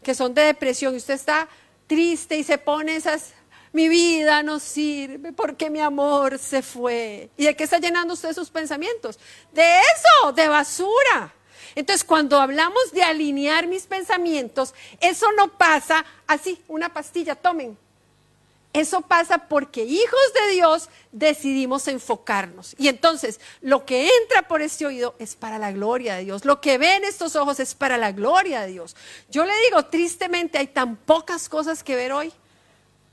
[0.00, 1.48] que son de depresión y usted está
[1.88, 3.32] triste y se pone esas,
[3.72, 7.30] mi vida no sirve porque mi amor se fue.
[7.36, 9.18] ¿Y de qué está llenando usted sus pensamientos?
[9.52, 11.34] De eso, de basura.
[11.74, 17.76] Entonces, cuando hablamos de alinear mis pensamientos, eso no pasa así, una pastilla, tomen.
[18.74, 22.74] Eso pasa porque hijos de Dios decidimos enfocarnos.
[22.76, 26.44] Y entonces lo que entra por este oído es para la gloria de Dios.
[26.44, 28.96] Lo que ven estos ojos es para la gloria de Dios.
[29.30, 32.32] Yo le digo, tristemente hay tan pocas cosas que ver hoy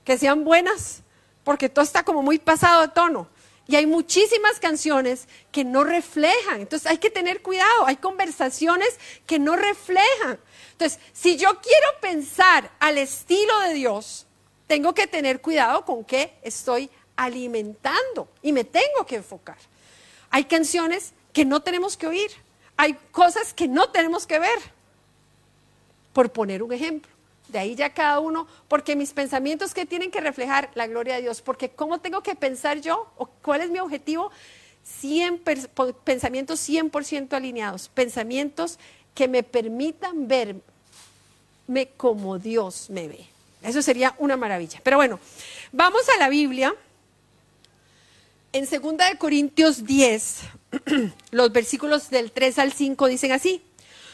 [0.04, 1.02] que sean buenas,
[1.44, 3.28] porque todo está como muy pasado de tono.
[3.68, 6.60] Y hay muchísimas canciones que no reflejan.
[6.60, 7.86] Entonces hay que tener cuidado.
[7.86, 10.40] Hay conversaciones que no reflejan.
[10.72, 14.26] Entonces, si yo quiero pensar al estilo de Dios,
[14.66, 19.58] tengo que tener cuidado con qué estoy alimentando y me tengo que enfocar.
[20.30, 22.30] Hay canciones que no tenemos que oír,
[22.76, 24.58] hay cosas que no tenemos que ver,
[26.12, 27.10] por poner un ejemplo.
[27.48, 31.22] De ahí ya cada uno, porque mis pensamientos que tienen que reflejar la gloria de
[31.22, 34.30] Dios, porque cómo tengo que pensar yo o cuál es mi objetivo,
[34.84, 35.42] 100
[36.04, 38.78] pensamientos 100% alineados, pensamientos
[39.14, 40.62] que me permitan verme
[41.96, 43.31] como Dios me ve.
[43.62, 44.80] Eso sería una maravilla.
[44.82, 45.20] Pero bueno,
[45.72, 46.74] vamos a la Biblia.
[48.52, 50.40] En 2 de Corintios 10,
[51.30, 53.62] los versículos del 3 al 5 dicen así: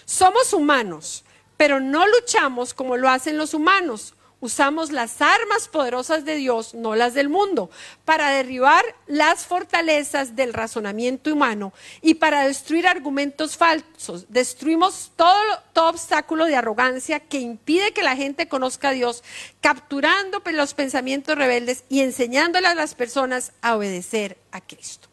[0.04, 1.24] Somos humanos,
[1.56, 6.94] pero no luchamos como lo hacen los humanos usamos las armas poderosas de Dios, no
[6.94, 7.70] las del mundo,
[8.04, 11.72] para derribar las fortalezas del razonamiento humano
[12.02, 14.26] y para destruir argumentos falsos.
[14.28, 15.34] Destruimos todo,
[15.74, 19.22] obstáculo de arrogancia que impide que la gente conozca a Dios,
[19.60, 25.08] capturando los pensamientos rebeldes y enseñándole a las personas a obedecer a Cristo.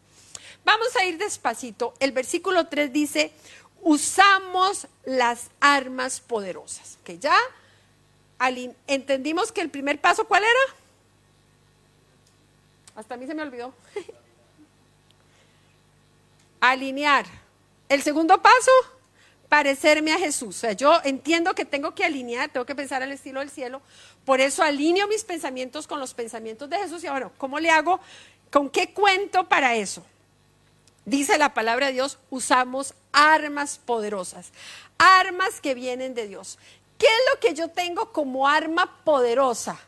[0.64, 1.94] Vamos a ir despacito.
[2.00, 3.32] El versículo 3 dice,
[3.80, 7.36] usamos las armas poderosas, que ya
[8.86, 10.60] entendimos que el primer paso, ¿cuál era?
[12.94, 13.74] Hasta a mí se me olvidó.
[16.60, 17.26] Alinear.
[17.88, 18.72] El segundo paso,
[19.48, 20.56] parecerme a Jesús.
[20.56, 23.80] O sea, yo entiendo que tengo que alinear, tengo que pensar al estilo del cielo.
[24.24, 27.04] Por eso alineo mis pensamientos con los pensamientos de Jesús.
[27.04, 28.00] Y bueno, ¿cómo le hago?
[28.50, 30.04] ¿Con qué cuento para eso?
[31.04, 34.50] Dice la palabra de Dios, usamos armas poderosas,
[34.98, 36.58] armas que vienen de Dios.
[36.98, 39.78] ¿Qué es lo que yo tengo como arma poderosa?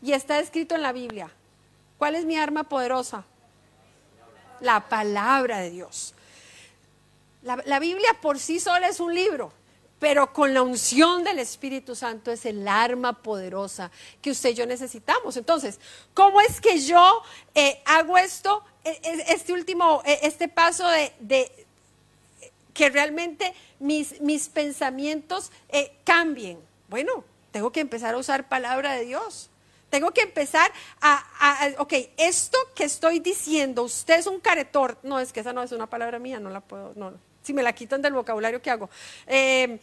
[0.00, 1.30] Y está escrito en la Biblia.
[1.98, 3.24] ¿Cuál es mi arma poderosa?
[4.60, 6.14] La palabra de Dios.
[7.42, 9.52] La, Biblia por sí sola es un libro,
[9.98, 14.66] pero con la unción del Espíritu Santo es el arma poderosa que usted y yo
[14.66, 15.36] necesitamos.
[15.36, 15.80] Entonces,
[16.14, 17.22] ¿cómo es que yo
[17.54, 18.64] eh, hago esto?
[18.84, 21.61] E, e, este último, este paso de
[22.74, 26.58] que realmente mis, mis pensamientos eh, cambien.
[26.88, 29.50] Bueno, tengo que empezar a usar palabra de Dios.
[29.90, 31.22] Tengo que empezar a,
[31.76, 34.96] ok, esto que estoy diciendo, usted es un caretor.
[35.02, 37.12] No, es que esa no es una palabra mía, no la puedo, no.
[37.42, 38.88] Si me la quitan del vocabulario, ¿qué hago?
[39.26, 39.78] Eh,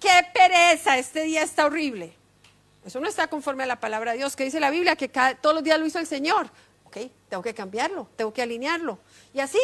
[0.00, 2.14] qué pereza, este día está horrible.
[2.84, 5.54] Eso no está conforme a la palabra de Dios, que dice la Biblia, que todos
[5.54, 6.50] los días lo hizo el Señor.
[6.86, 6.96] Ok,
[7.28, 8.98] tengo que cambiarlo, tengo que alinearlo.
[9.34, 9.60] Y así,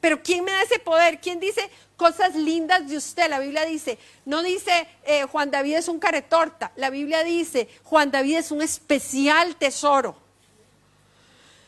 [0.00, 1.20] Pero ¿quién me da ese poder?
[1.20, 3.28] ¿Quién dice cosas lindas de usted?
[3.28, 6.72] La Biblia dice, no dice eh, Juan David es un caretorta.
[6.76, 10.16] La Biblia dice Juan David es un especial tesoro.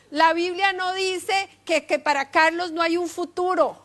[0.09, 3.80] La Biblia no dice que, que para Carlos no hay un futuro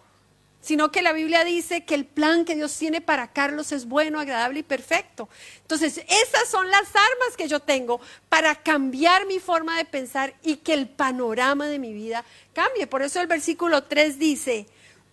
[0.66, 4.18] sino que la Biblia dice que el plan que Dios tiene para Carlos es bueno,
[4.18, 5.28] agradable y perfecto.
[5.62, 10.56] Entonces, esas son las armas que yo tengo para cambiar mi forma de pensar y
[10.56, 12.88] que el panorama de mi vida cambie.
[12.88, 14.66] Por eso el versículo 3 dice,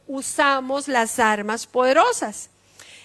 [0.07, 2.49] usamos las armas poderosas.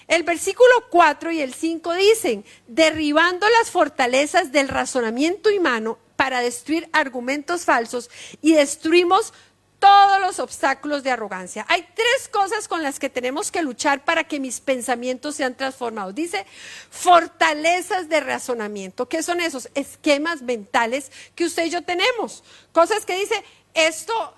[0.07, 6.89] El versículo 4 y el 5 dicen, derribando las fortalezas del razonamiento humano para destruir
[6.93, 8.09] argumentos falsos
[8.41, 9.35] y destruimos
[9.79, 11.65] todos los obstáculos de arrogancia.
[11.69, 16.15] Hay tres cosas con las que tenemos que luchar para que mis pensamientos sean transformados.
[16.15, 16.47] Dice,
[16.91, 19.09] fortalezas de razonamiento.
[19.09, 19.69] ¿Qué son esos?
[19.75, 22.43] Esquemas mentales que usted y yo tenemos.
[22.73, 24.35] Cosas que dice, esto,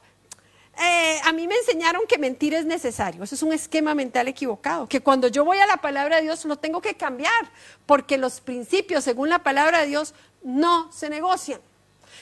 [0.79, 3.24] eh, a mí me enseñaron que mentir es necesario.
[3.24, 4.87] Eso es un esquema mental equivocado.
[4.87, 7.50] Que cuando yo voy a la palabra de Dios lo tengo que cambiar.
[7.87, 11.61] Porque los principios, según la palabra de Dios, no se negocian.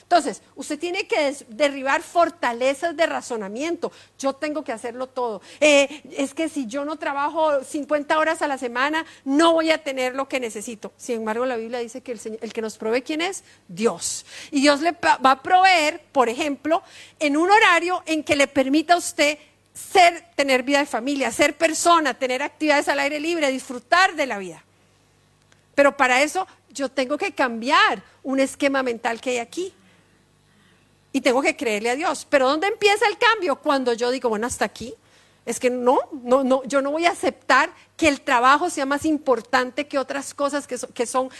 [0.08, 3.92] Entonces, usted tiene que derribar fortalezas de razonamiento.
[4.18, 5.42] Yo tengo que hacerlo todo.
[5.60, 9.84] Eh, es que si yo no trabajo 50 horas a la semana, no voy a
[9.84, 10.92] tener lo que necesito.
[10.96, 13.44] Sin embargo, la Biblia dice que el, el que nos provee, ¿quién es?
[13.68, 14.24] Dios.
[14.50, 16.82] Y Dios le va a proveer, por ejemplo,
[17.18, 19.36] en un horario en que le permita a usted
[19.74, 24.38] ser, tener vida de familia, ser persona, tener actividades al aire libre, disfrutar de la
[24.38, 24.64] vida.
[25.74, 29.74] Pero para eso yo tengo que cambiar un esquema mental que hay aquí
[31.12, 32.26] y tengo que creerle a Dios.
[32.28, 33.56] Pero ¿dónde empieza el cambio?
[33.56, 34.94] Cuando yo digo, bueno, hasta aquí.
[35.46, 39.06] Es que no, no, no, yo no voy a aceptar que el trabajo sea más
[39.06, 41.30] importante que otras cosas que, que son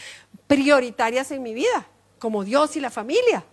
[0.47, 3.45] prioritarias en mi vida, como Dios y la familia.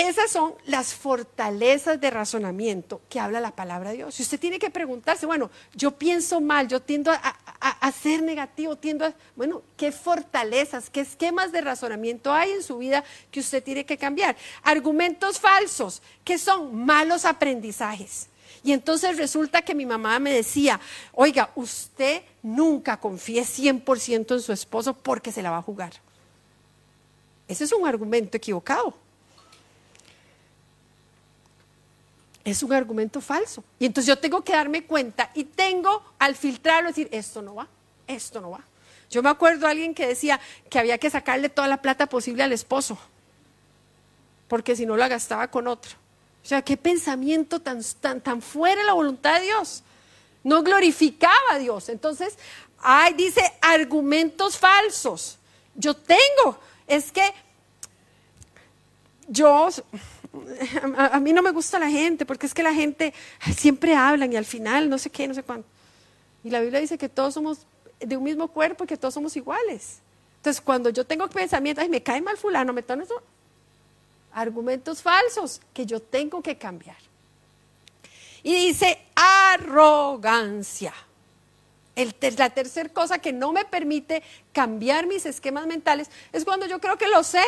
[0.00, 4.14] Esas son las fortalezas de razonamiento que habla la palabra de Dios.
[4.14, 9.04] Si usted tiene que preguntarse, bueno, yo pienso mal, yo tiendo a, ser negativo, tiendo
[9.04, 9.12] a...
[9.36, 13.98] Bueno, ¿qué fortalezas, qué esquemas de razonamiento hay en su vida que usted tiene que
[13.98, 14.38] cambiar?
[14.62, 18.30] Argumentos falsos, que son malos aprendizajes.
[18.64, 20.80] Y entonces resulta que mi mamá me decía,
[21.12, 25.92] oiga, usted nunca confíe 100% en su esposo porque se la va a jugar.
[27.46, 28.94] Ese es un argumento equivocado.
[32.44, 33.62] Es un argumento falso.
[33.78, 37.68] Y entonces yo tengo que darme cuenta y tengo al filtrarlo decir, esto no va,
[38.06, 38.60] esto no va.
[39.10, 42.42] Yo me acuerdo de alguien que decía que había que sacarle toda la plata posible
[42.42, 42.96] al esposo,
[44.48, 45.92] porque si no la gastaba con otro.
[46.42, 49.82] O sea, qué pensamiento tan, tan, tan fuera de la voluntad de Dios.
[50.42, 51.88] No glorificaba a Dios.
[51.88, 52.38] Entonces,
[52.78, 55.38] ay, dice argumentos falsos.
[55.74, 57.34] Yo tengo, es que
[59.28, 59.68] yo
[60.96, 63.12] a, mí no me gusta la gente, porque es que la gente
[63.56, 65.68] siempre hablan y al final no sé qué, no sé cuánto.
[66.44, 67.66] Y la Biblia dice que todos somos
[67.98, 69.98] de un mismo cuerpo y que todos somos iguales.
[70.36, 73.20] Entonces, cuando yo tengo pensamientos, ay, me cae mal fulano, me tono eso,
[74.32, 76.96] argumentos falsos que yo tengo que cambiar.
[78.42, 80.94] Y dice arrogancia.
[82.38, 86.96] la tercera cosa que no me permite cambiar mis esquemas mentales es cuando yo creo
[86.96, 87.44] que lo sé,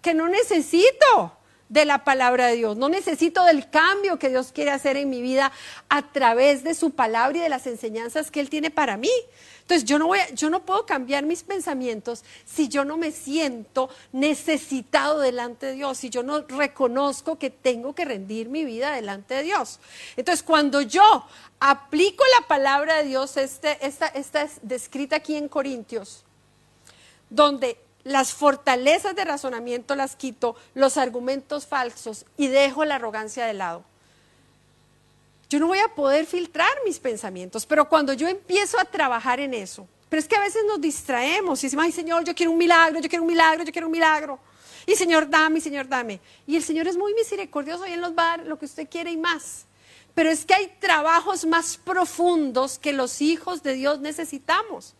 [0.00, 1.39] que no necesito
[1.70, 2.76] de la palabra de Dios.
[2.76, 5.52] No necesito del cambio que Dios quiere hacer en mi vida
[5.88, 9.10] a través de su palabra y de las enseñanzas que Él tiene para mí.
[9.60, 13.88] Entonces yo no, voy yo no puedo cambiar mis pensamientos si yo no me siento
[14.10, 19.34] necesitado delante de Dios, si yo no reconozco que tengo que rendir mi vida delante
[19.34, 19.78] de Dios.
[20.16, 21.24] Entonces cuando yo
[21.60, 26.24] aplico la palabra de Dios, este, esta, esta es descrita aquí en Corintios,
[27.28, 33.54] donde las fortalezas de razonamiento las quito, los argumentos falsos y dejo la arrogancia de
[33.54, 33.84] lado.
[35.48, 39.52] Yo no voy a poder filtrar mis pensamientos, pero cuando yo empiezo a trabajar en
[39.52, 42.58] eso, pero es que a veces nos distraemos y decimos, ay Señor, yo quiero un
[42.58, 44.38] milagro, yo quiero un milagro, yo quiero un milagro.
[44.86, 46.20] Y Señor, dame, Señor, dame.
[46.46, 48.88] Y el Señor es muy misericordioso y Él nos va a dar lo que usted
[48.88, 49.66] quiere y más.
[50.14, 54.94] Pero es que hay trabajos más profundos que los hijos de Dios necesitamos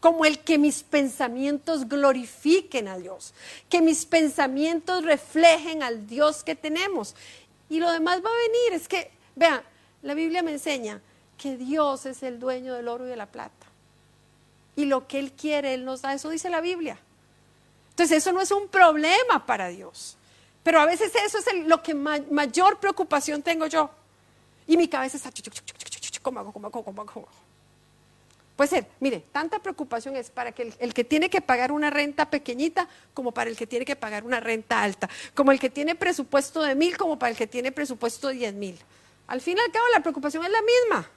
[0.00, 3.34] como el que mis pensamientos glorifiquen a Dios,
[3.68, 7.14] que mis pensamientos reflejen al Dios que tenemos.
[7.68, 9.62] Y lo demás va a venir, es que, vean,
[10.02, 11.00] la Biblia me enseña
[11.36, 13.66] que Dios es el dueño del oro y de la plata.
[14.74, 16.98] Y lo que Él quiere, Él nos da, eso dice la Biblia.
[17.90, 20.16] Entonces eso no es un problema para Dios.
[20.62, 23.90] Pero a veces eso es lo que mayor preocupación tengo yo.
[24.66, 25.30] Y mi cabeza está,
[26.22, 26.52] ¿cómo hago?
[26.52, 26.84] ¿Cómo hago?
[26.84, 27.28] ¿Cómo hago?
[28.60, 32.28] Puede ser, mire, tanta preocupación es para que el, que tiene que pagar una renta
[32.28, 35.94] pequeñita como para el que tiene que pagar una renta alta, como el que tiene
[35.94, 38.78] presupuesto de mil como para el que tiene presupuesto de diez mil.
[39.28, 41.10] Al fin y al cabo la preocupación es la misma.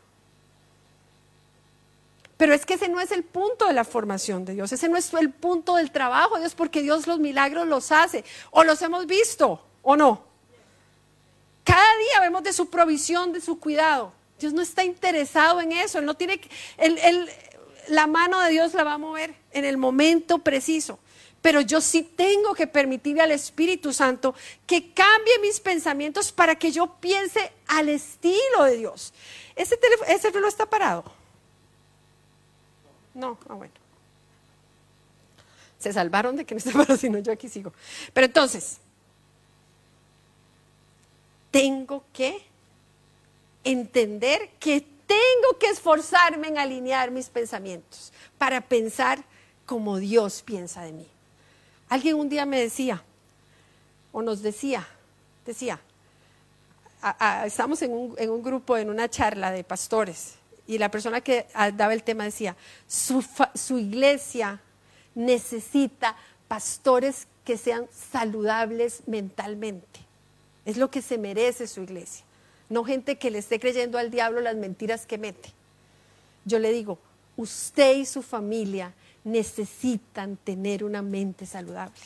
[2.37, 4.95] Pero es que ese no es el punto de la formación de Dios, ese no
[4.95, 8.81] es el punto del trabajo de Dios, porque Dios los milagros los hace, o los
[8.81, 10.23] hemos visto, o no.
[11.65, 14.13] Cada día vemos de su provisión, de su cuidado.
[14.39, 16.39] Dios no está interesado en eso, Él no tiene
[17.87, 20.99] la mano de Dios la va a mover en el momento preciso.
[21.41, 24.33] Pero yo sí tengo que permitirle al Espíritu Santo
[24.65, 29.13] que cambie mis pensamientos para que yo piense al estilo de Dios.
[29.55, 29.77] Ese,
[30.07, 31.03] ese reloj está parado.
[33.13, 33.73] No, ah, bueno.
[35.79, 37.73] Se salvaron de que no esté parado, sino yo aquí sigo.
[38.13, 38.77] Pero entonces,
[41.51, 42.52] tengo que
[43.63, 49.23] entender que tengo que esforzarme en alinear mis pensamientos para pensar
[49.65, 51.07] como Dios piensa de mí.
[51.89, 53.03] Alguien un día me decía,
[54.11, 54.87] o nos decía,
[55.45, 55.79] decía,
[57.45, 60.35] estamos en un, en un, grupo, en una charla de pastores,
[60.65, 62.55] y la persona que daba el tema decía,
[62.87, 64.61] su, su iglesia
[65.13, 66.15] necesita
[66.47, 69.99] pastores que sean saludables mentalmente.
[70.65, 72.23] Es lo que se merece su iglesia
[72.69, 75.53] no gente que le esté creyendo al diablo las mentiras que mete.
[76.45, 76.99] Yo le digo,
[77.37, 78.93] usted y su familia
[79.23, 82.01] necesitan tener una mente saludable.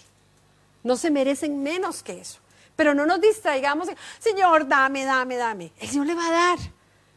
[0.83, 2.39] No se merecen menos que eso.
[2.75, 3.89] Pero no nos distraigamos,
[4.19, 5.71] Señor, dame, dame, dame.
[5.79, 6.59] El Señor le va a dar.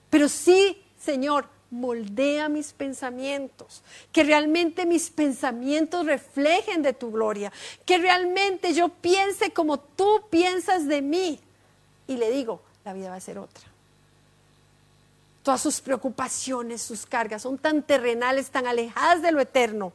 [0.09, 7.53] Pero sí, Señor, moldea mis pensamientos, que realmente mis pensamientos reflejen de tu gloria,
[7.85, 11.39] que realmente yo piense como tú piensas de mí.
[12.09, 13.63] Y le digo, la vida va a ser otra.
[15.45, 19.93] Todas sus preocupaciones, sus cargas son tan terrenales, tan alejadas de lo eterno,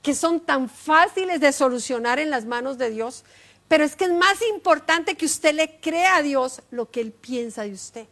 [0.00, 3.24] que son tan fáciles de solucionar en las manos de Dios.
[3.66, 7.10] Pero es que es más importante que usted le crea a Dios lo que Él
[7.10, 8.06] piensa de usted.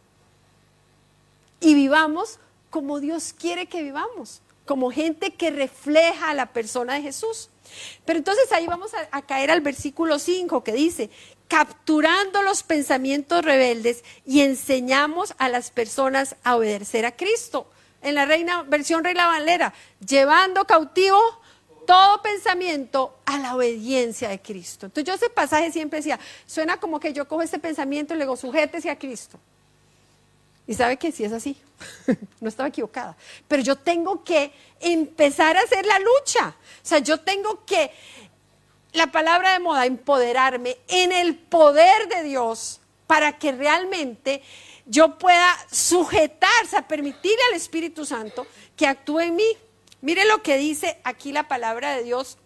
[1.61, 2.39] Y vivamos
[2.69, 7.49] como Dios quiere que vivamos, como gente que refleja a la persona de Jesús.
[8.05, 11.09] Pero entonces ahí vamos a, caer al versículo 5 que dice,
[11.47, 17.69] capturando los pensamientos rebeldes y enseñamos a las personas a obedecer a Cristo.
[18.01, 19.73] En la reina, versión Reina Valera,
[20.05, 21.19] llevando cautivo
[21.87, 24.87] todo pensamiento a la obediencia de Cristo.
[24.87, 28.25] Entonces yo ese pasaje siempre decía, suena como que yo cojo ese pensamiento y le
[28.25, 29.39] digo, sujétese a Cristo.
[30.67, 31.57] Y sabe que sí es así,
[32.41, 33.15] no estaba equivocada.
[33.47, 36.55] Pero yo tengo que empezar a hacer la lucha.
[36.83, 37.91] O sea, yo tengo que
[38.93, 44.41] la palabra de moda, empoderarme en el poder de Dios para que realmente
[44.85, 49.57] yo pueda sujetarse, a permitirle al Espíritu Santo que actúe en mí.
[50.01, 52.37] Mire lo que dice aquí la palabra de Dios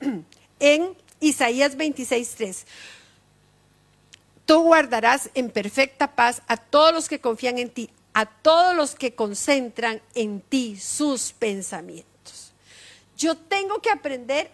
[0.60, 2.64] en Isaías 26:3.
[4.46, 8.94] Tú guardarás en perfecta paz a todos los que confían en ti, a todos los
[8.94, 12.52] que concentran en ti sus pensamientos.
[13.16, 14.50] Yo tengo que aprender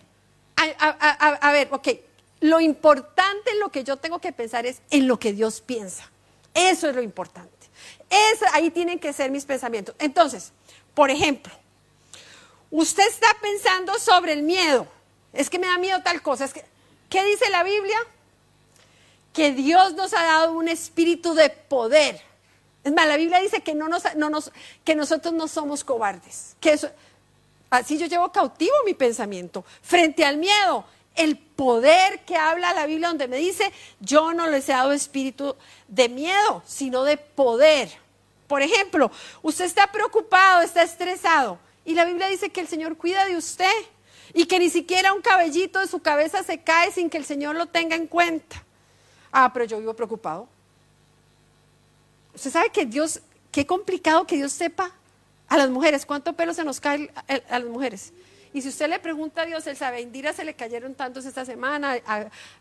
[0.56, 1.88] a, ver, ok,
[2.40, 6.10] lo importante en lo que yo tengo que pensar es en lo que Dios piensa.
[6.54, 7.50] Eso es lo importante.
[8.52, 9.94] ahí tienen que ser mis pensamientos.
[9.98, 10.52] Entonces,
[10.94, 11.52] por ejemplo,
[12.70, 14.86] usted está pensando sobre el miedo.
[15.32, 16.44] Es que me da miedo tal cosa.
[16.44, 16.64] Es que,
[17.08, 17.98] ¿Qué dice la Biblia?
[19.32, 22.20] Que Dios nos ha dado un espíritu de poder.
[22.84, 24.52] Es más, la Biblia dice que, no nos, no nos,
[24.84, 26.56] que nosotros no somos cobardes.
[26.60, 26.90] Que eso,
[27.72, 30.84] Así yo llevo cautivo mi pensamiento frente al miedo.
[31.14, 35.56] El poder que habla la Biblia donde me dice, yo no les he dado espíritu
[35.88, 37.90] de miedo, sino de poder.
[38.46, 39.10] Por ejemplo,
[39.40, 43.72] usted está preocupado, está estresado, y la Biblia dice que el Señor cuida de usted
[44.34, 47.56] y que ni siquiera un cabellito de su cabeza se cae sin que el Señor
[47.56, 48.62] lo tenga en cuenta.
[49.32, 50.46] Ah, pero yo vivo preocupado.
[52.34, 53.20] Usted sabe que Dios,
[53.50, 54.92] qué complicado que Dios sepa
[55.48, 58.12] a las mujeres, ¿cuánto pelo se nos cae a las mujeres?
[58.54, 61.24] Y si usted le pregunta a Dios, él sabe, a Indira se le cayeron tantos
[61.24, 61.96] esta semana,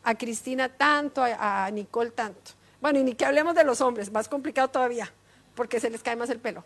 [0.04, 2.52] a, Cristina tanto, a, Nicole tanto.
[2.80, 5.12] Bueno, y ni que hablemos de los hombres, más complicado todavía,
[5.54, 6.64] porque se les cae más el pelo.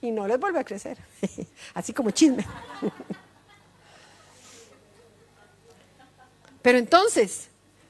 [0.00, 0.96] Y no les vuelve a crecer,
[1.74, 2.46] así como chisme.
[6.62, 7.48] Pero entonces,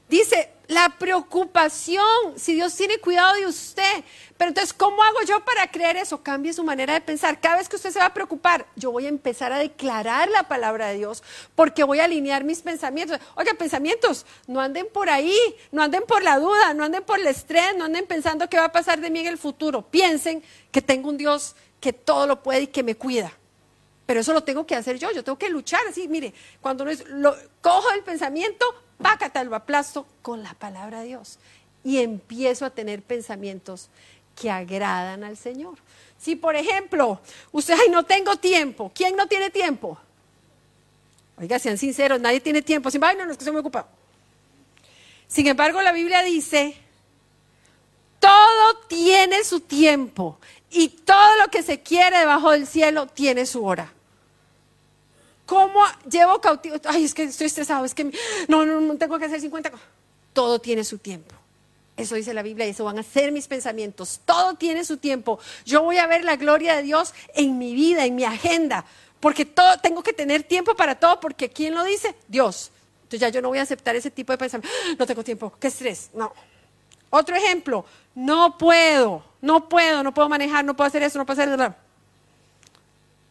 [0.09, 2.05] dice, la preocupación,
[2.37, 4.05] si Dios tiene cuidado de usted.
[4.37, 6.23] Pero entonces, ¿cómo hago yo para creer eso?
[6.23, 7.41] Cambie su manera de pensar.
[7.41, 10.45] Cada vez que usted se va a preocupar, yo voy a empezar a declarar la
[10.45, 13.19] palabra de Dios porque voy a alinear mis pensamientos.
[13.35, 15.37] Oiga, pensamientos, no anden por ahí,
[15.73, 18.67] no anden por la duda, no anden por el estrés, no anden pensando qué va
[18.67, 19.83] a pasar de mí en el futuro.
[19.83, 23.33] Piensen que tengo un Dios que todo lo puede y que me cuida.
[24.09, 27.37] Pero eso lo tengo que hacer yo, yo tengo que luchar así, mire, cuando lo,
[27.61, 28.65] cojo el pensamiento,
[29.01, 31.39] pácata, lo aplasto con la palabra de Dios
[31.85, 33.89] y empiezo a tener pensamientos
[34.37, 35.79] que agradan al Señor.
[36.19, 37.21] Si, por ejemplo,
[37.53, 39.99] usted, ay, no tengo tiempo, ¿quién no tiene tiempo?
[41.37, 42.91] Oiga, sean sinceros, nadie tiene tiempo.
[42.91, 43.87] Sin, no, no, es que muy ocupado.
[45.29, 46.77] Sin embargo, la Biblia dice,
[48.19, 50.39] todo tiene su tiempo
[50.71, 53.93] y todo lo que se quiere debajo del cielo tiene su hora.
[55.49, 55.81] ¿Cómo
[56.11, 56.77] llevo cautivo?
[56.85, 58.05] Ay, es que estoy estresado, es que
[58.49, 59.87] no, no, no tengo que hacer 50 cosas.
[60.35, 61.35] Todo tiene su tiempo.
[61.97, 64.21] Eso dice la Biblia y eso van a ser mis pensamientos.
[64.27, 65.39] Todo tiene su tiempo.
[65.65, 68.85] Yo voy a ver la gloria de Dios en mi vida, en mi agenda,
[69.21, 72.15] porque todo, tengo que tener tiempo para todo, porque ¿quién lo dice?
[72.29, 72.71] Dios.
[73.05, 74.69] Entonces ya yo no voy a aceptar ese tipo de pensamiento.
[74.85, 74.97] ¡Ah!
[74.99, 76.11] No tengo tiempo, qué estrés.
[76.13, 76.31] No.
[77.09, 81.41] Otro ejemplo, no puedo, no puedo, no puedo manejar, no puedo hacer eso, no puedo
[81.41, 81.75] hacer eso.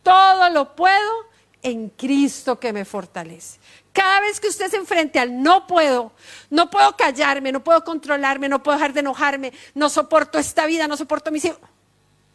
[0.02, 1.28] Todo lo puedo
[1.68, 3.60] en Cristo que me fortalece.
[3.92, 6.12] Cada vez que usted se enfrente al no puedo,
[6.50, 10.88] no puedo callarme, no puedo controlarme, no puedo dejar de enojarme, no soporto esta vida,
[10.88, 11.60] no soporto mis hijos,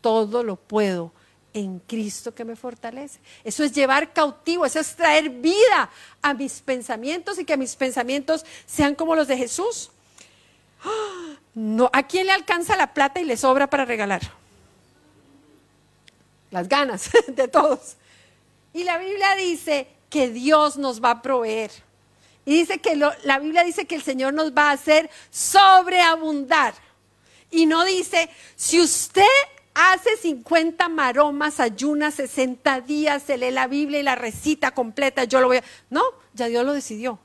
[0.00, 1.12] todo lo puedo
[1.54, 3.20] en Cristo que me fortalece.
[3.44, 8.44] Eso es llevar cautivo, eso es traer vida a mis pensamientos y que mis pensamientos
[8.66, 9.90] sean como los de Jesús.
[11.54, 14.22] No, ¿A quién le alcanza la plata y le sobra para regalar?
[16.50, 17.96] Las ganas de todos.
[18.72, 21.70] Y la Biblia dice que Dios nos va a proveer.
[22.44, 26.74] Y dice que la Biblia dice que el Señor nos va a hacer sobreabundar.
[27.50, 29.22] Y no dice, si usted
[29.74, 35.40] hace 50 maromas, ayuna 60 días, se lee la Biblia y la recita completa, yo
[35.40, 35.64] lo voy a...
[35.90, 36.02] No,
[36.34, 37.18] ya Dios lo decidió.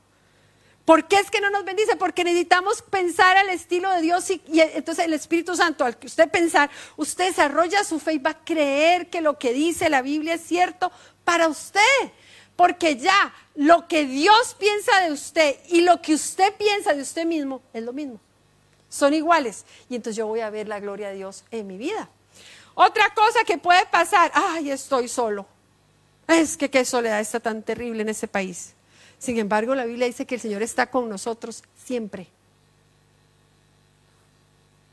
[0.88, 1.96] ¿Por qué es que no nos bendice?
[1.96, 6.30] Porque necesitamos pensar al estilo de Dios y, entonces el Espíritu Santo, al que usted
[6.30, 10.36] pensar, usted desarrolla su fe y va a creer que lo que dice la Biblia
[10.36, 10.90] es cierto
[11.24, 11.82] para usted
[12.56, 17.26] porque ya lo que Dios piensa de usted y lo que usted piensa de usted
[17.26, 18.18] mismo es lo mismo.
[18.88, 19.66] Son iguales.
[19.90, 22.08] Y entonces yo voy a ver la gloria de Dios en mi vida.
[22.72, 25.44] Otra cosa que puede pasar, ay, estoy solo.
[26.26, 28.72] Es que qué soledad está tan terrible en ese país.
[29.18, 32.28] Sin embargo, la Biblia dice que el Señor está con nosotros siempre.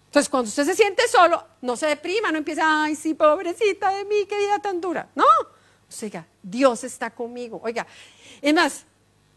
[0.07, 4.05] Entonces, cuando usted se siente solo, no se deprima, no empieza, ay, sí, pobrecita de
[4.05, 5.09] mí, qué vida tan dura.
[5.13, 5.26] No,
[6.01, 7.61] Oiga, Dios está conmigo.
[7.63, 7.86] Oiga,
[8.41, 8.86] es más,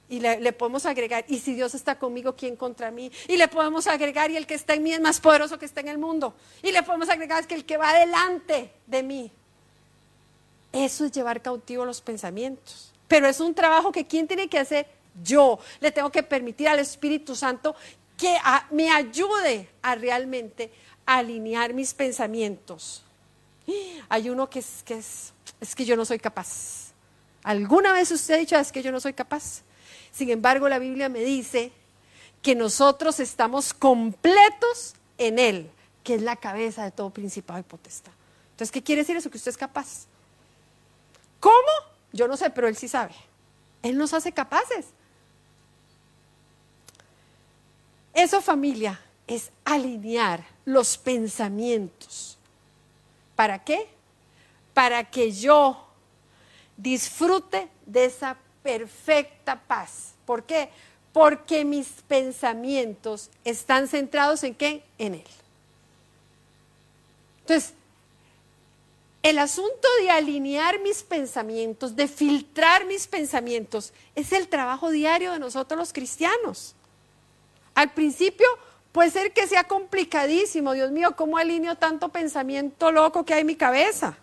[0.09, 3.13] y le, podemos agregar, y si Dios está conmigo, ¿quién contra mí?
[3.29, 5.81] Y le podemos agregar, y el que está en mí es más poderoso que está
[5.81, 6.35] en el mundo.
[6.63, 9.31] Y le podemos agregar, que el que va delante de mí.
[10.73, 12.93] Eso es llevar cautivo los pensamientos.
[13.09, 14.87] Pero es un trabajo que ¿quién tiene que hacer?
[15.25, 15.59] Yo.
[15.81, 17.75] Le tengo que permitir al Espíritu Santo
[18.17, 18.37] que
[18.71, 20.71] me ayude a realmente
[21.07, 23.03] alinear mis pensamientos.
[24.09, 26.93] Hay uno que es, que es que yo no soy capaz.
[27.43, 29.63] ¿Alguna vez usted ha dicho, es que yo no soy capaz?
[30.13, 31.73] Sin embargo, la Biblia me dice
[32.43, 35.71] que nosotros estamos completos en Él,
[36.05, 38.13] que es la cabeza de todo principado y potestad.
[38.51, 39.31] Entonces, ¿qué quiere decir eso?
[39.31, 40.07] Que usted es capaz.
[41.41, 41.88] ¿Cómo?
[42.19, 43.15] Yo no sé, pero Él sí sabe.
[43.83, 44.87] Él nos hace capaces.
[48.13, 52.37] Eso, familia, es alinear los pensamientos.
[53.37, 53.89] ¿Para qué?
[54.79, 55.77] para que yo
[56.77, 60.13] disfrute de esa perfecta paz.
[60.25, 60.71] ¿Por qué?
[61.13, 64.85] Porque mis pensamientos están centrados en qué?
[64.97, 65.25] En Él.
[67.41, 67.75] Entonces,
[69.29, 75.39] el asunto de alinear mis pensamientos, de filtrar mis pensamientos, es el trabajo diario de
[75.39, 76.75] nosotros los cristianos.
[77.75, 78.47] Al principio
[78.91, 83.47] puede ser que sea complicadísimo, Dios mío, ¿cómo alineo tanto pensamiento loco que hay en
[83.47, 84.17] mi cabeza?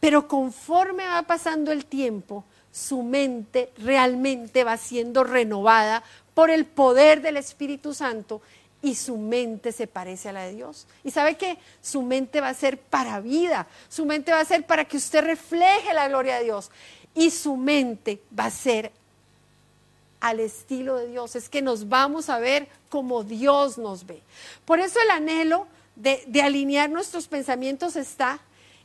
[0.00, 6.02] Pero conforme va pasando el tiempo, su mente realmente va siendo renovada
[6.34, 8.40] por el poder del Espíritu Santo
[8.82, 10.86] y su mente se parece a la de Dios.
[11.02, 14.66] Y sabe que su mente va a ser para vida, su mente va a ser
[14.66, 16.70] para que usted refleje la gloria de Dios
[17.14, 18.92] y su mente va a ser
[20.20, 21.34] al estilo de Dios.
[21.36, 24.22] Es que nos vamos a ver como Dios nos ve.
[24.64, 25.66] Por eso el anhelo
[25.96, 28.40] de, de alinear nuestros pensamientos está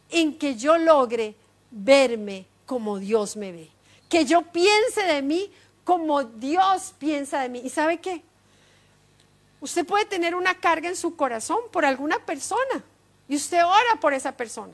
[0.10, 1.36] en que yo logre
[1.70, 3.70] verme como Dios me ve.
[4.10, 5.52] Que yo piense de mí
[5.84, 7.62] como Dios piensa de mí.
[7.64, 8.24] ¿Y sabe qué?
[9.64, 12.84] Usted puede tener una carga en su corazón por alguna persona
[13.30, 14.74] y usted ora por esa persona.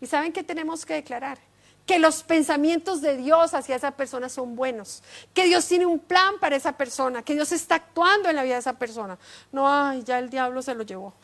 [0.00, 1.38] ¿Y saben qué tenemos que declarar?
[1.86, 6.34] Que los pensamientos de Dios hacia esa persona son buenos, que Dios tiene un plan
[6.40, 9.16] para esa persona, que Dios está actuando en la vida de esa persona.
[9.52, 11.14] No, ay, ya el diablo se lo llevó,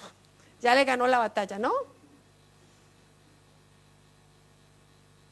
[0.61, 1.73] ya le ganó la batalla, ¿no?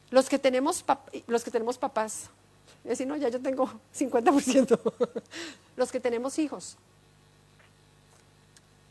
[0.09, 0.83] Los que tenemos,
[1.27, 2.29] los que tenemos papás,
[2.83, 5.21] decir, no, ya yo tengo 50%.
[5.77, 6.77] los que tenemos hijos.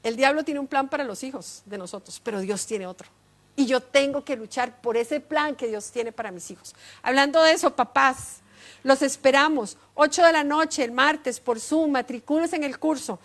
[0.02, 3.08] El diablo tiene un plan para los hijos de nosotros, pero Dios tiene otro.
[3.54, 6.74] Y yo tengo que luchar por ese plan que Dios tiene para mis hijos.
[7.02, 8.40] Hablando de eso, papás,
[8.82, 9.76] los esperamos.
[9.94, 13.18] 8 de la noche, el martes, por Zoom, matricules en el curso.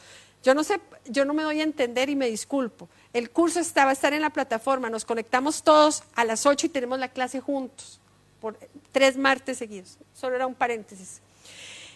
[0.43, 2.87] Yo no sé, yo no me doy a entender y me disculpo.
[3.13, 6.69] El curso estaba a estar en la plataforma, nos conectamos todos a las 8 y
[6.69, 7.99] tenemos la clase juntos,
[8.39, 8.57] por
[8.91, 9.97] tres martes seguidos.
[10.13, 11.21] Solo era un paréntesis.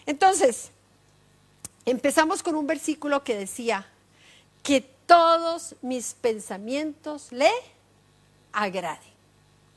[0.06, 0.70] Entonces,
[1.84, 3.86] empezamos con un versículo que decía,
[4.62, 7.50] que todos mis pensamientos le
[8.52, 9.12] agraden.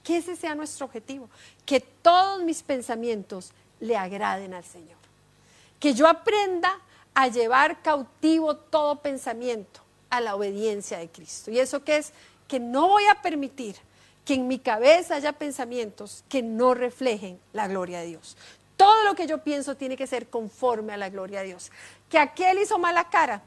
[0.03, 1.29] Que ese sea nuestro objetivo,
[1.65, 4.97] que todos mis pensamientos le agraden al Señor.
[5.79, 6.79] Que yo aprenda
[7.13, 11.49] a llevar cautivo todo pensamiento a la obediencia de Cristo.
[11.49, 12.13] ¿Y eso qué es?
[12.47, 13.75] Que no voy a permitir
[14.25, 18.36] que en mi cabeza haya pensamientos que no reflejen la gloria de Dios.
[18.75, 21.71] Todo lo que yo pienso tiene que ser conforme a la gloria de Dios.
[22.09, 23.41] Que aquel hizo mala cara,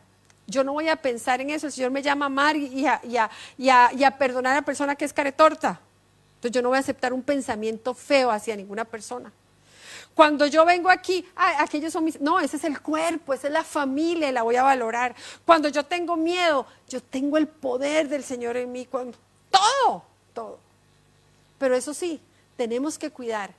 [0.49, 1.67] yo no voy a pensar en eso.
[1.67, 5.81] El Señor me llama a amar y a, perdonar a la persona que es caretorta.
[6.37, 9.33] Entonces yo no voy a aceptar un pensamiento feo hacia ninguna persona.
[10.15, 12.21] Cuando yo vengo aquí, aquellos son mis...
[12.21, 15.15] No, ese es el cuerpo, esa es la familia la voy a valorar.
[15.45, 18.87] Cuando yo tengo miedo, yo tengo el poder del Señor en mí.
[18.87, 19.17] Cuando,
[19.51, 20.03] todo,
[20.35, 20.59] todo.
[21.59, 22.21] Pero eso sí,
[22.57, 23.53] tenemos que cuidar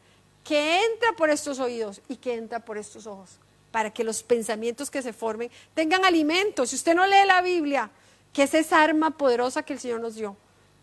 [0.44, 3.38] que entra por estos oídos y que entra por estos ojos,
[3.72, 6.66] para que los pensamientos que se formen tengan alimento.
[6.66, 7.90] Si usted no lee la Biblia,
[8.34, 10.36] que es esa arma poderosa que el Señor nos dio,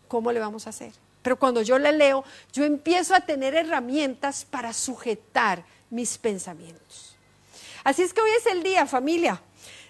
[0.07, 0.93] ¿cómo le vamos a hacer?
[1.21, 2.23] Pero cuando yo le leo,
[2.53, 7.15] yo empiezo a tener herramientas para sujetar mis pensamientos.
[7.83, 9.41] Así es que hoy es el día, familia,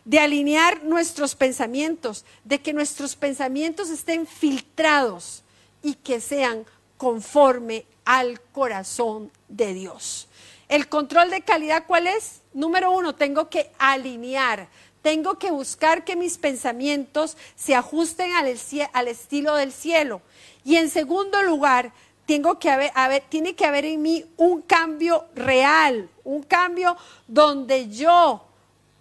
[0.05, 5.43] de alinear nuestros pensamientos, de que nuestros pensamientos estén filtrados
[5.83, 6.65] y que sean
[6.97, 10.26] conforme al corazón de Dios.
[10.70, 12.41] El control de calidad, ¿cuál es?
[12.53, 14.68] Número uno, tengo que alinear,
[15.01, 20.22] tengo que buscar que mis pensamientos se ajusten al, estilo del cielo.
[20.65, 21.93] Y en segundo lugar,
[22.26, 22.91] tengo que
[23.30, 28.43] tiene que haber en mí un cambio real, un cambio donde yo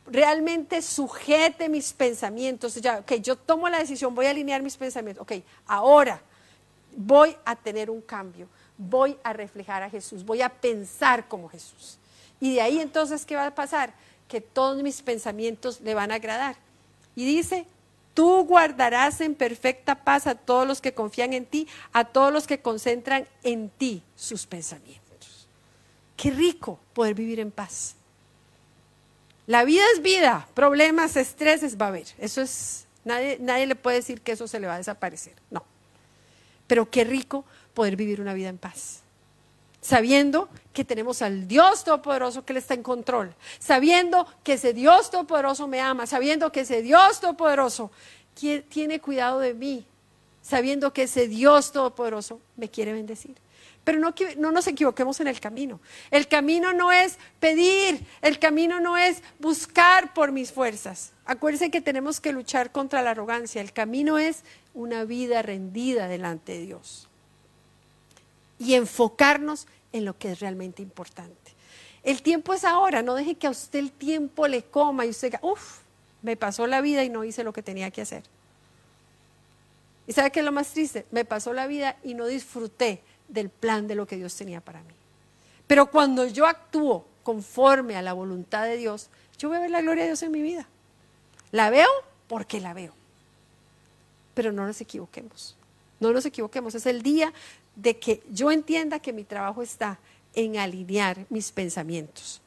[0.06, 2.76] realmente sujete mis pensamientos.
[2.76, 5.22] Ya, ok, yo tomo la decisión, voy a alinear mis pensamientos.
[5.22, 6.20] Ok, ahora
[6.96, 8.48] voy a tener un cambio,
[8.78, 11.98] voy a reflejar a Jesús, voy a pensar como Jesús.
[12.40, 13.94] Y de ahí entonces, ¿qué va a pasar?
[14.28, 16.56] Que todos mis pensamientos le van a agradar.
[17.14, 17.66] Y dice,
[18.16, 22.46] Tú guardarás en perfecta paz a todos los que confían en ti, a todos los
[22.46, 25.46] que concentran en ti sus pensamientos.
[26.16, 27.94] Qué rico poder vivir en paz.
[29.46, 32.06] La vida es vida, problemas, estreses va a haber.
[32.16, 35.34] Eso es, nadie, nadie le puede decir que eso se le va a desaparecer.
[35.50, 35.62] No.
[36.66, 37.44] Pero qué rico
[37.76, 39.04] poder vivir una vida en paz
[39.86, 45.12] sabiendo que tenemos al Dios Todopoderoso que Él está en control, sabiendo que ese Dios
[45.12, 47.92] Todopoderoso me ama, sabiendo que ese Dios Todopoderoso
[48.34, 49.86] tiene cuidado de mí,
[50.42, 53.36] sabiendo que ese Dios Todopoderoso me quiere bendecir.
[53.84, 55.78] Pero no, no nos equivoquemos en el camino.
[56.10, 61.12] El camino no es pedir, el camino no es buscar por mis fuerzas.
[61.24, 63.60] Acuérdense que tenemos que luchar contra la arrogancia.
[63.60, 64.42] El camino es
[64.74, 67.08] una vida rendida delante de Dios.
[68.58, 71.54] Y enfocarnos en lo que es realmente importante.
[72.02, 75.28] El tiempo es ahora, no deje que a usted el tiempo le coma y usted
[75.28, 75.78] diga, uff,
[76.22, 78.22] me pasó la vida y no hice lo que tenía que hacer.
[80.06, 81.04] ¿Y sabe qué es lo más triste?
[81.10, 84.82] Me pasó la vida y no disfruté del plan de lo que Dios tenía para
[84.82, 84.94] mí.
[85.66, 89.82] Pero cuando yo actúo conforme a la voluntad de Dios, yo voy a ver la
[89.82, 90.68] gloria de Dios en mi vida.
[91.50, 91.88] La veo
[92.28, 92.92] porque la veo.
[94.34, 95.56] Pero no nos equivoquemos.
[95.98, 96.74] No nos equivoquemos.
[96.74, 97.32] Es el día
[97.76, 99.98] de que yo entienda que mi trabajo está
[100.34, 102.40] en alinear mis pensamientos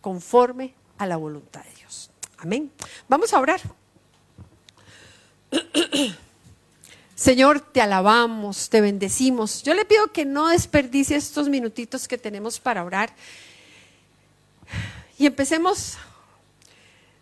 [0.00, 2.10] conforme a la voluntad de Dios.
[2.38, 2.72] Amén.
[3.08, 3.60] Vamos a orar.
[7.14, 9.62] Señor, te alabamos, te bendecimos.
[9.62, 13.14] Yo le pido que no desperdicie estos minutitos que tenemos para orar.
[15.18, 15.98] Y empecemos.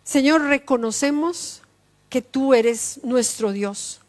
[0.03, 1.61] Señor, reconocemos
[2.09, 3.99] que tú eres nuestro Dios.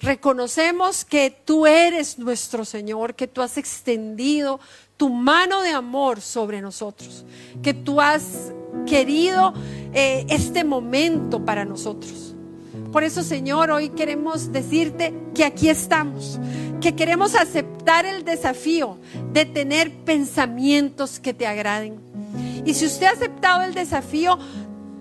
[0.00, 4.58] Reconocemos que tú eres nuestro Señor, que tú has extendido
[4.96, 7.26] tu mano de amor sobre nosotros,
[7.62, 8.52] que tú has
[8.86, 9.52] querido
[9.92, 12.34] eh, este momento para nosotros.
[12.92, 16.40] Por eso, Señor, hoy queremos decirte que aquí estamos,
[16.80, 18.98] que queremos aceptar el desafío
[19.34, 22.00] de tener pensamientos que te agraden.
[22.64, 24.38] Y si usted ha aceptado el desafío,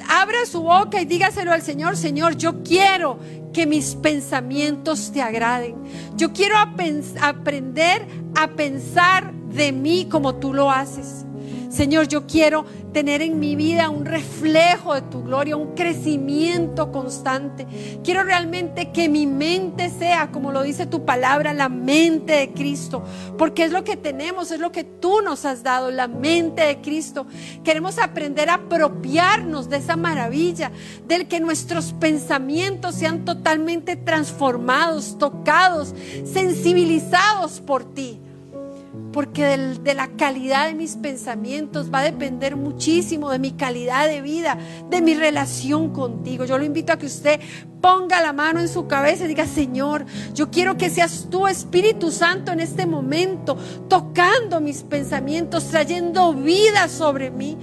[0.10, 3.20] abra su boca y dígaselo al Señor, Señor, yo quiero
[3.54, 5.76] que mis pensamientos te agraden.
[6.18, 11.26] Yo quiero aprender a pensar de mí como tú lo haces.
[11.70, 17.68] Señor, yo quiero tener en mi vida un reflejo de tu gloria, un crecimiento constante.
[18.04, 23.04] Quiero realmente que mi mente sea, como lo dice tu palabra, la mente de Cristo,
[23.38, 26.82] porque es lo que tenemos, es lo que tú nos has dado, la mente de
[26.82, 27.28] Cristo.
[27.64, 30.72] Queremos aprender a apropiarnos de esa maravilla,
[31.08, 35.94] del que nuestros pensamientos sean totalmente transformados, tocados,
[36.26, 38.20] sensibilizados por ti
[39.20, 44.22] porque de la calidad de mis pensamientos va a depender muchísimo de mi calidad de
[44.22, 44.58] vida,
[44.90, 46.46] de mi relación contigo.
[46.46, 47.42] Yo lo invito a que usted
[47.82, 52.12] ponga la mano en su cabeza y diga, Señor, yo quiero que seas tú, Espíritu
[52.12, 53.58] Santo, en este momento,
[53.90, 57.58] tocando mis pensamientos, trayendo vida sobre mí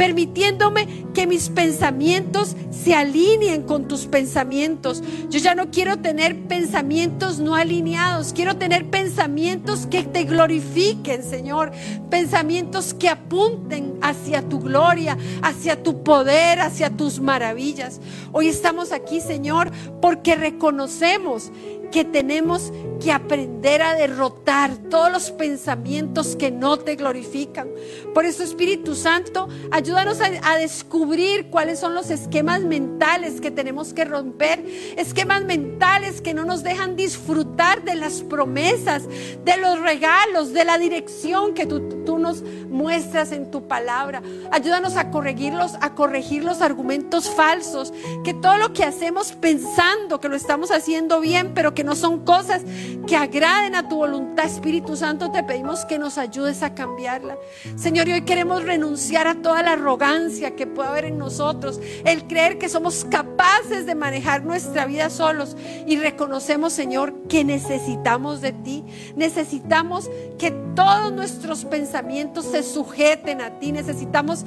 [0.00, 5.02] permitiéndome que mis pensamientos se alineen con tus pensamientos.
[5.28, 11.72] Yo ya no quiero tener pensamientos no alineados, quiero tener pensamientos que te glorifiquen, Señor,
[12.08, 18.00] pensamientos que apunten hacia tu gloria, hacia tu poder, hacia tus maravillas.
[18.32, 19.70] Hoy estamos aquí, Señor,
[20.00, 21.52] porque reconocemos
[21.90, 27.68] que tenemos que aprender a derrotar todos los pensamientos que no te glorifican.
[28.14, 34.04] Por eso, Espíritu Santo, ayúdanos a, descubrir cuáles son los esquemas mentales que tenemos que
[34.04, 34.64] romper,
[34.96, 39.08] esquemas mentales que no nos dejan disfrutar de las promesas,
[39.44, 41.80] de los regalos, de la dirección que tú,
[42.18, 44.20] nos muestras en tu palabra.
[44.50, 50.28] Ayúdanos a corregirlos, a corregir los argumentos falsos, que todo lo que hacemos pensando que
[50.28, 52.60] lo estamos haciendo bien, pero que que no son cosas
[53.06, 57.38] que agraden a tu voluntad, Espíritu Santo, te pedimos que nos ayudes a cambiarla.
[57.74, 62.26] Señor, y hoy queremos renunciar a toda la arrogancia que puede haber en nosotros, el
[62.26, 65.56] creer que somos capaces de manejar nuestra vida solos
[65.86, 68.84] y reconocemos, Señor, que necesitamos de ti,
[69.16, 74.44] necesitamos que todos nuestros pensamientos se sujeten a ti, necesitamos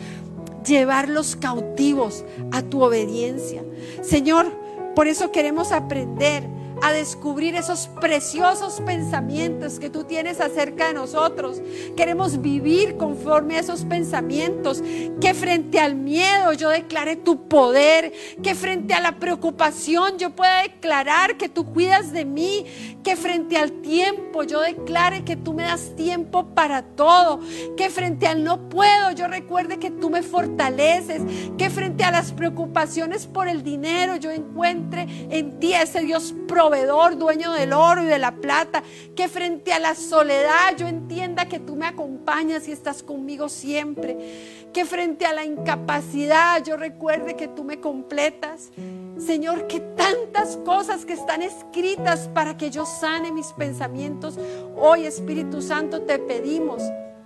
[0.64, 3.64] llevarlos cautivos a tu obediencia.
[4.04, 4.52] Señor,
[4.94, 6.44] por eso queremos aprender
[6.82, 11.62] a descubrir esos preciosos pensamientos que tú tienes acerca de nosotros.
[11.96, 14.84] Queremos vivir conforme a esos pensamientos.
[15.22, 18.14] Que frente al miedo yo declare tu poder.
[18.42, 22.66] Que frente a la preocupación yo pueda declarar que tú cuidas de mí.
[23.04, 27.40] Que frente al tiempo yo declare que tú me das tiempo para todo.
[27.78, 31.22] Que frente al no puedo yo recuerde que tú me fortaleces.
[31.58, 36.34] Que frente a las preocupaciones por el dinero yo encuentre en ti ese Dios
[36.70, 38.84] dueño del oro y de la plata,
[39.16, 44.70] que frente a la soledad yo entienda que tú me acompañas y estás conmigo siempre,
[44.74, 48.72] que frente a la incapacidad yo recuerde que tú me completas.
[49.18, 54.40] Señor, que tantas cosas que están escritas para que yo sane mis pensamientos,
[54.76, 56.82] hoy Espíritu Santo te pedimos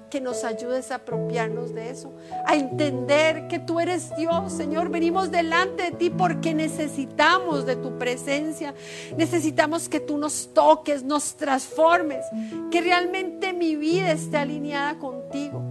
[0.10, 2.14] que nos ayudes a apropiarnos de eso,
[2.46, 4.90] a entender que tú eres Dios, Señor.
[4.90, 8.74] Venimos delante de ti porque necesitamos de tu presencia,
[9.18, 12.26] necesitamos que tú nos toques, nos transformes,
[12.72, 15.62] que realmente mi vida esté alineada contigo.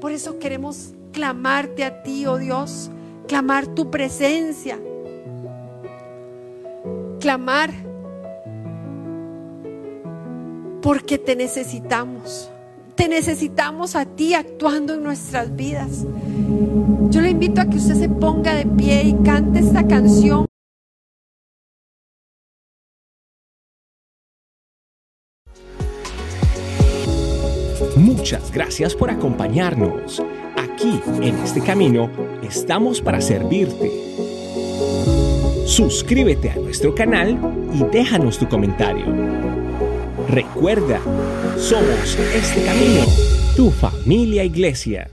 [0.00, 2.90] Por eso queremos clamarte a ti, oh Dios,
[3.26, 4.78] clamar tu presencia,
[7.20, 7.70] clamar
[10.82, 12.50] porque te necesitamos.
[13.00, 16.04] Te necesitamos a ti actuando en nuestras vidas.
[17.08, 20.44] Yo le invito a que usted se ponga de pie y cante esta canción.
[27.96, 30.22] Muchas gracias por acompañarnos.
[30.58, 32.10] Aquí, en este camino,
[32.42, 33.90] estamos para servirte.
[35.64, 37.38] Suscríbete a nuestro canal
[37.72, 39.59] y déjanos tu comentario.
[40.30, 41.00] Recuerda,
[41.58, 43.04] somos este camino,
[43.56, 45.10] tu familia iglesia.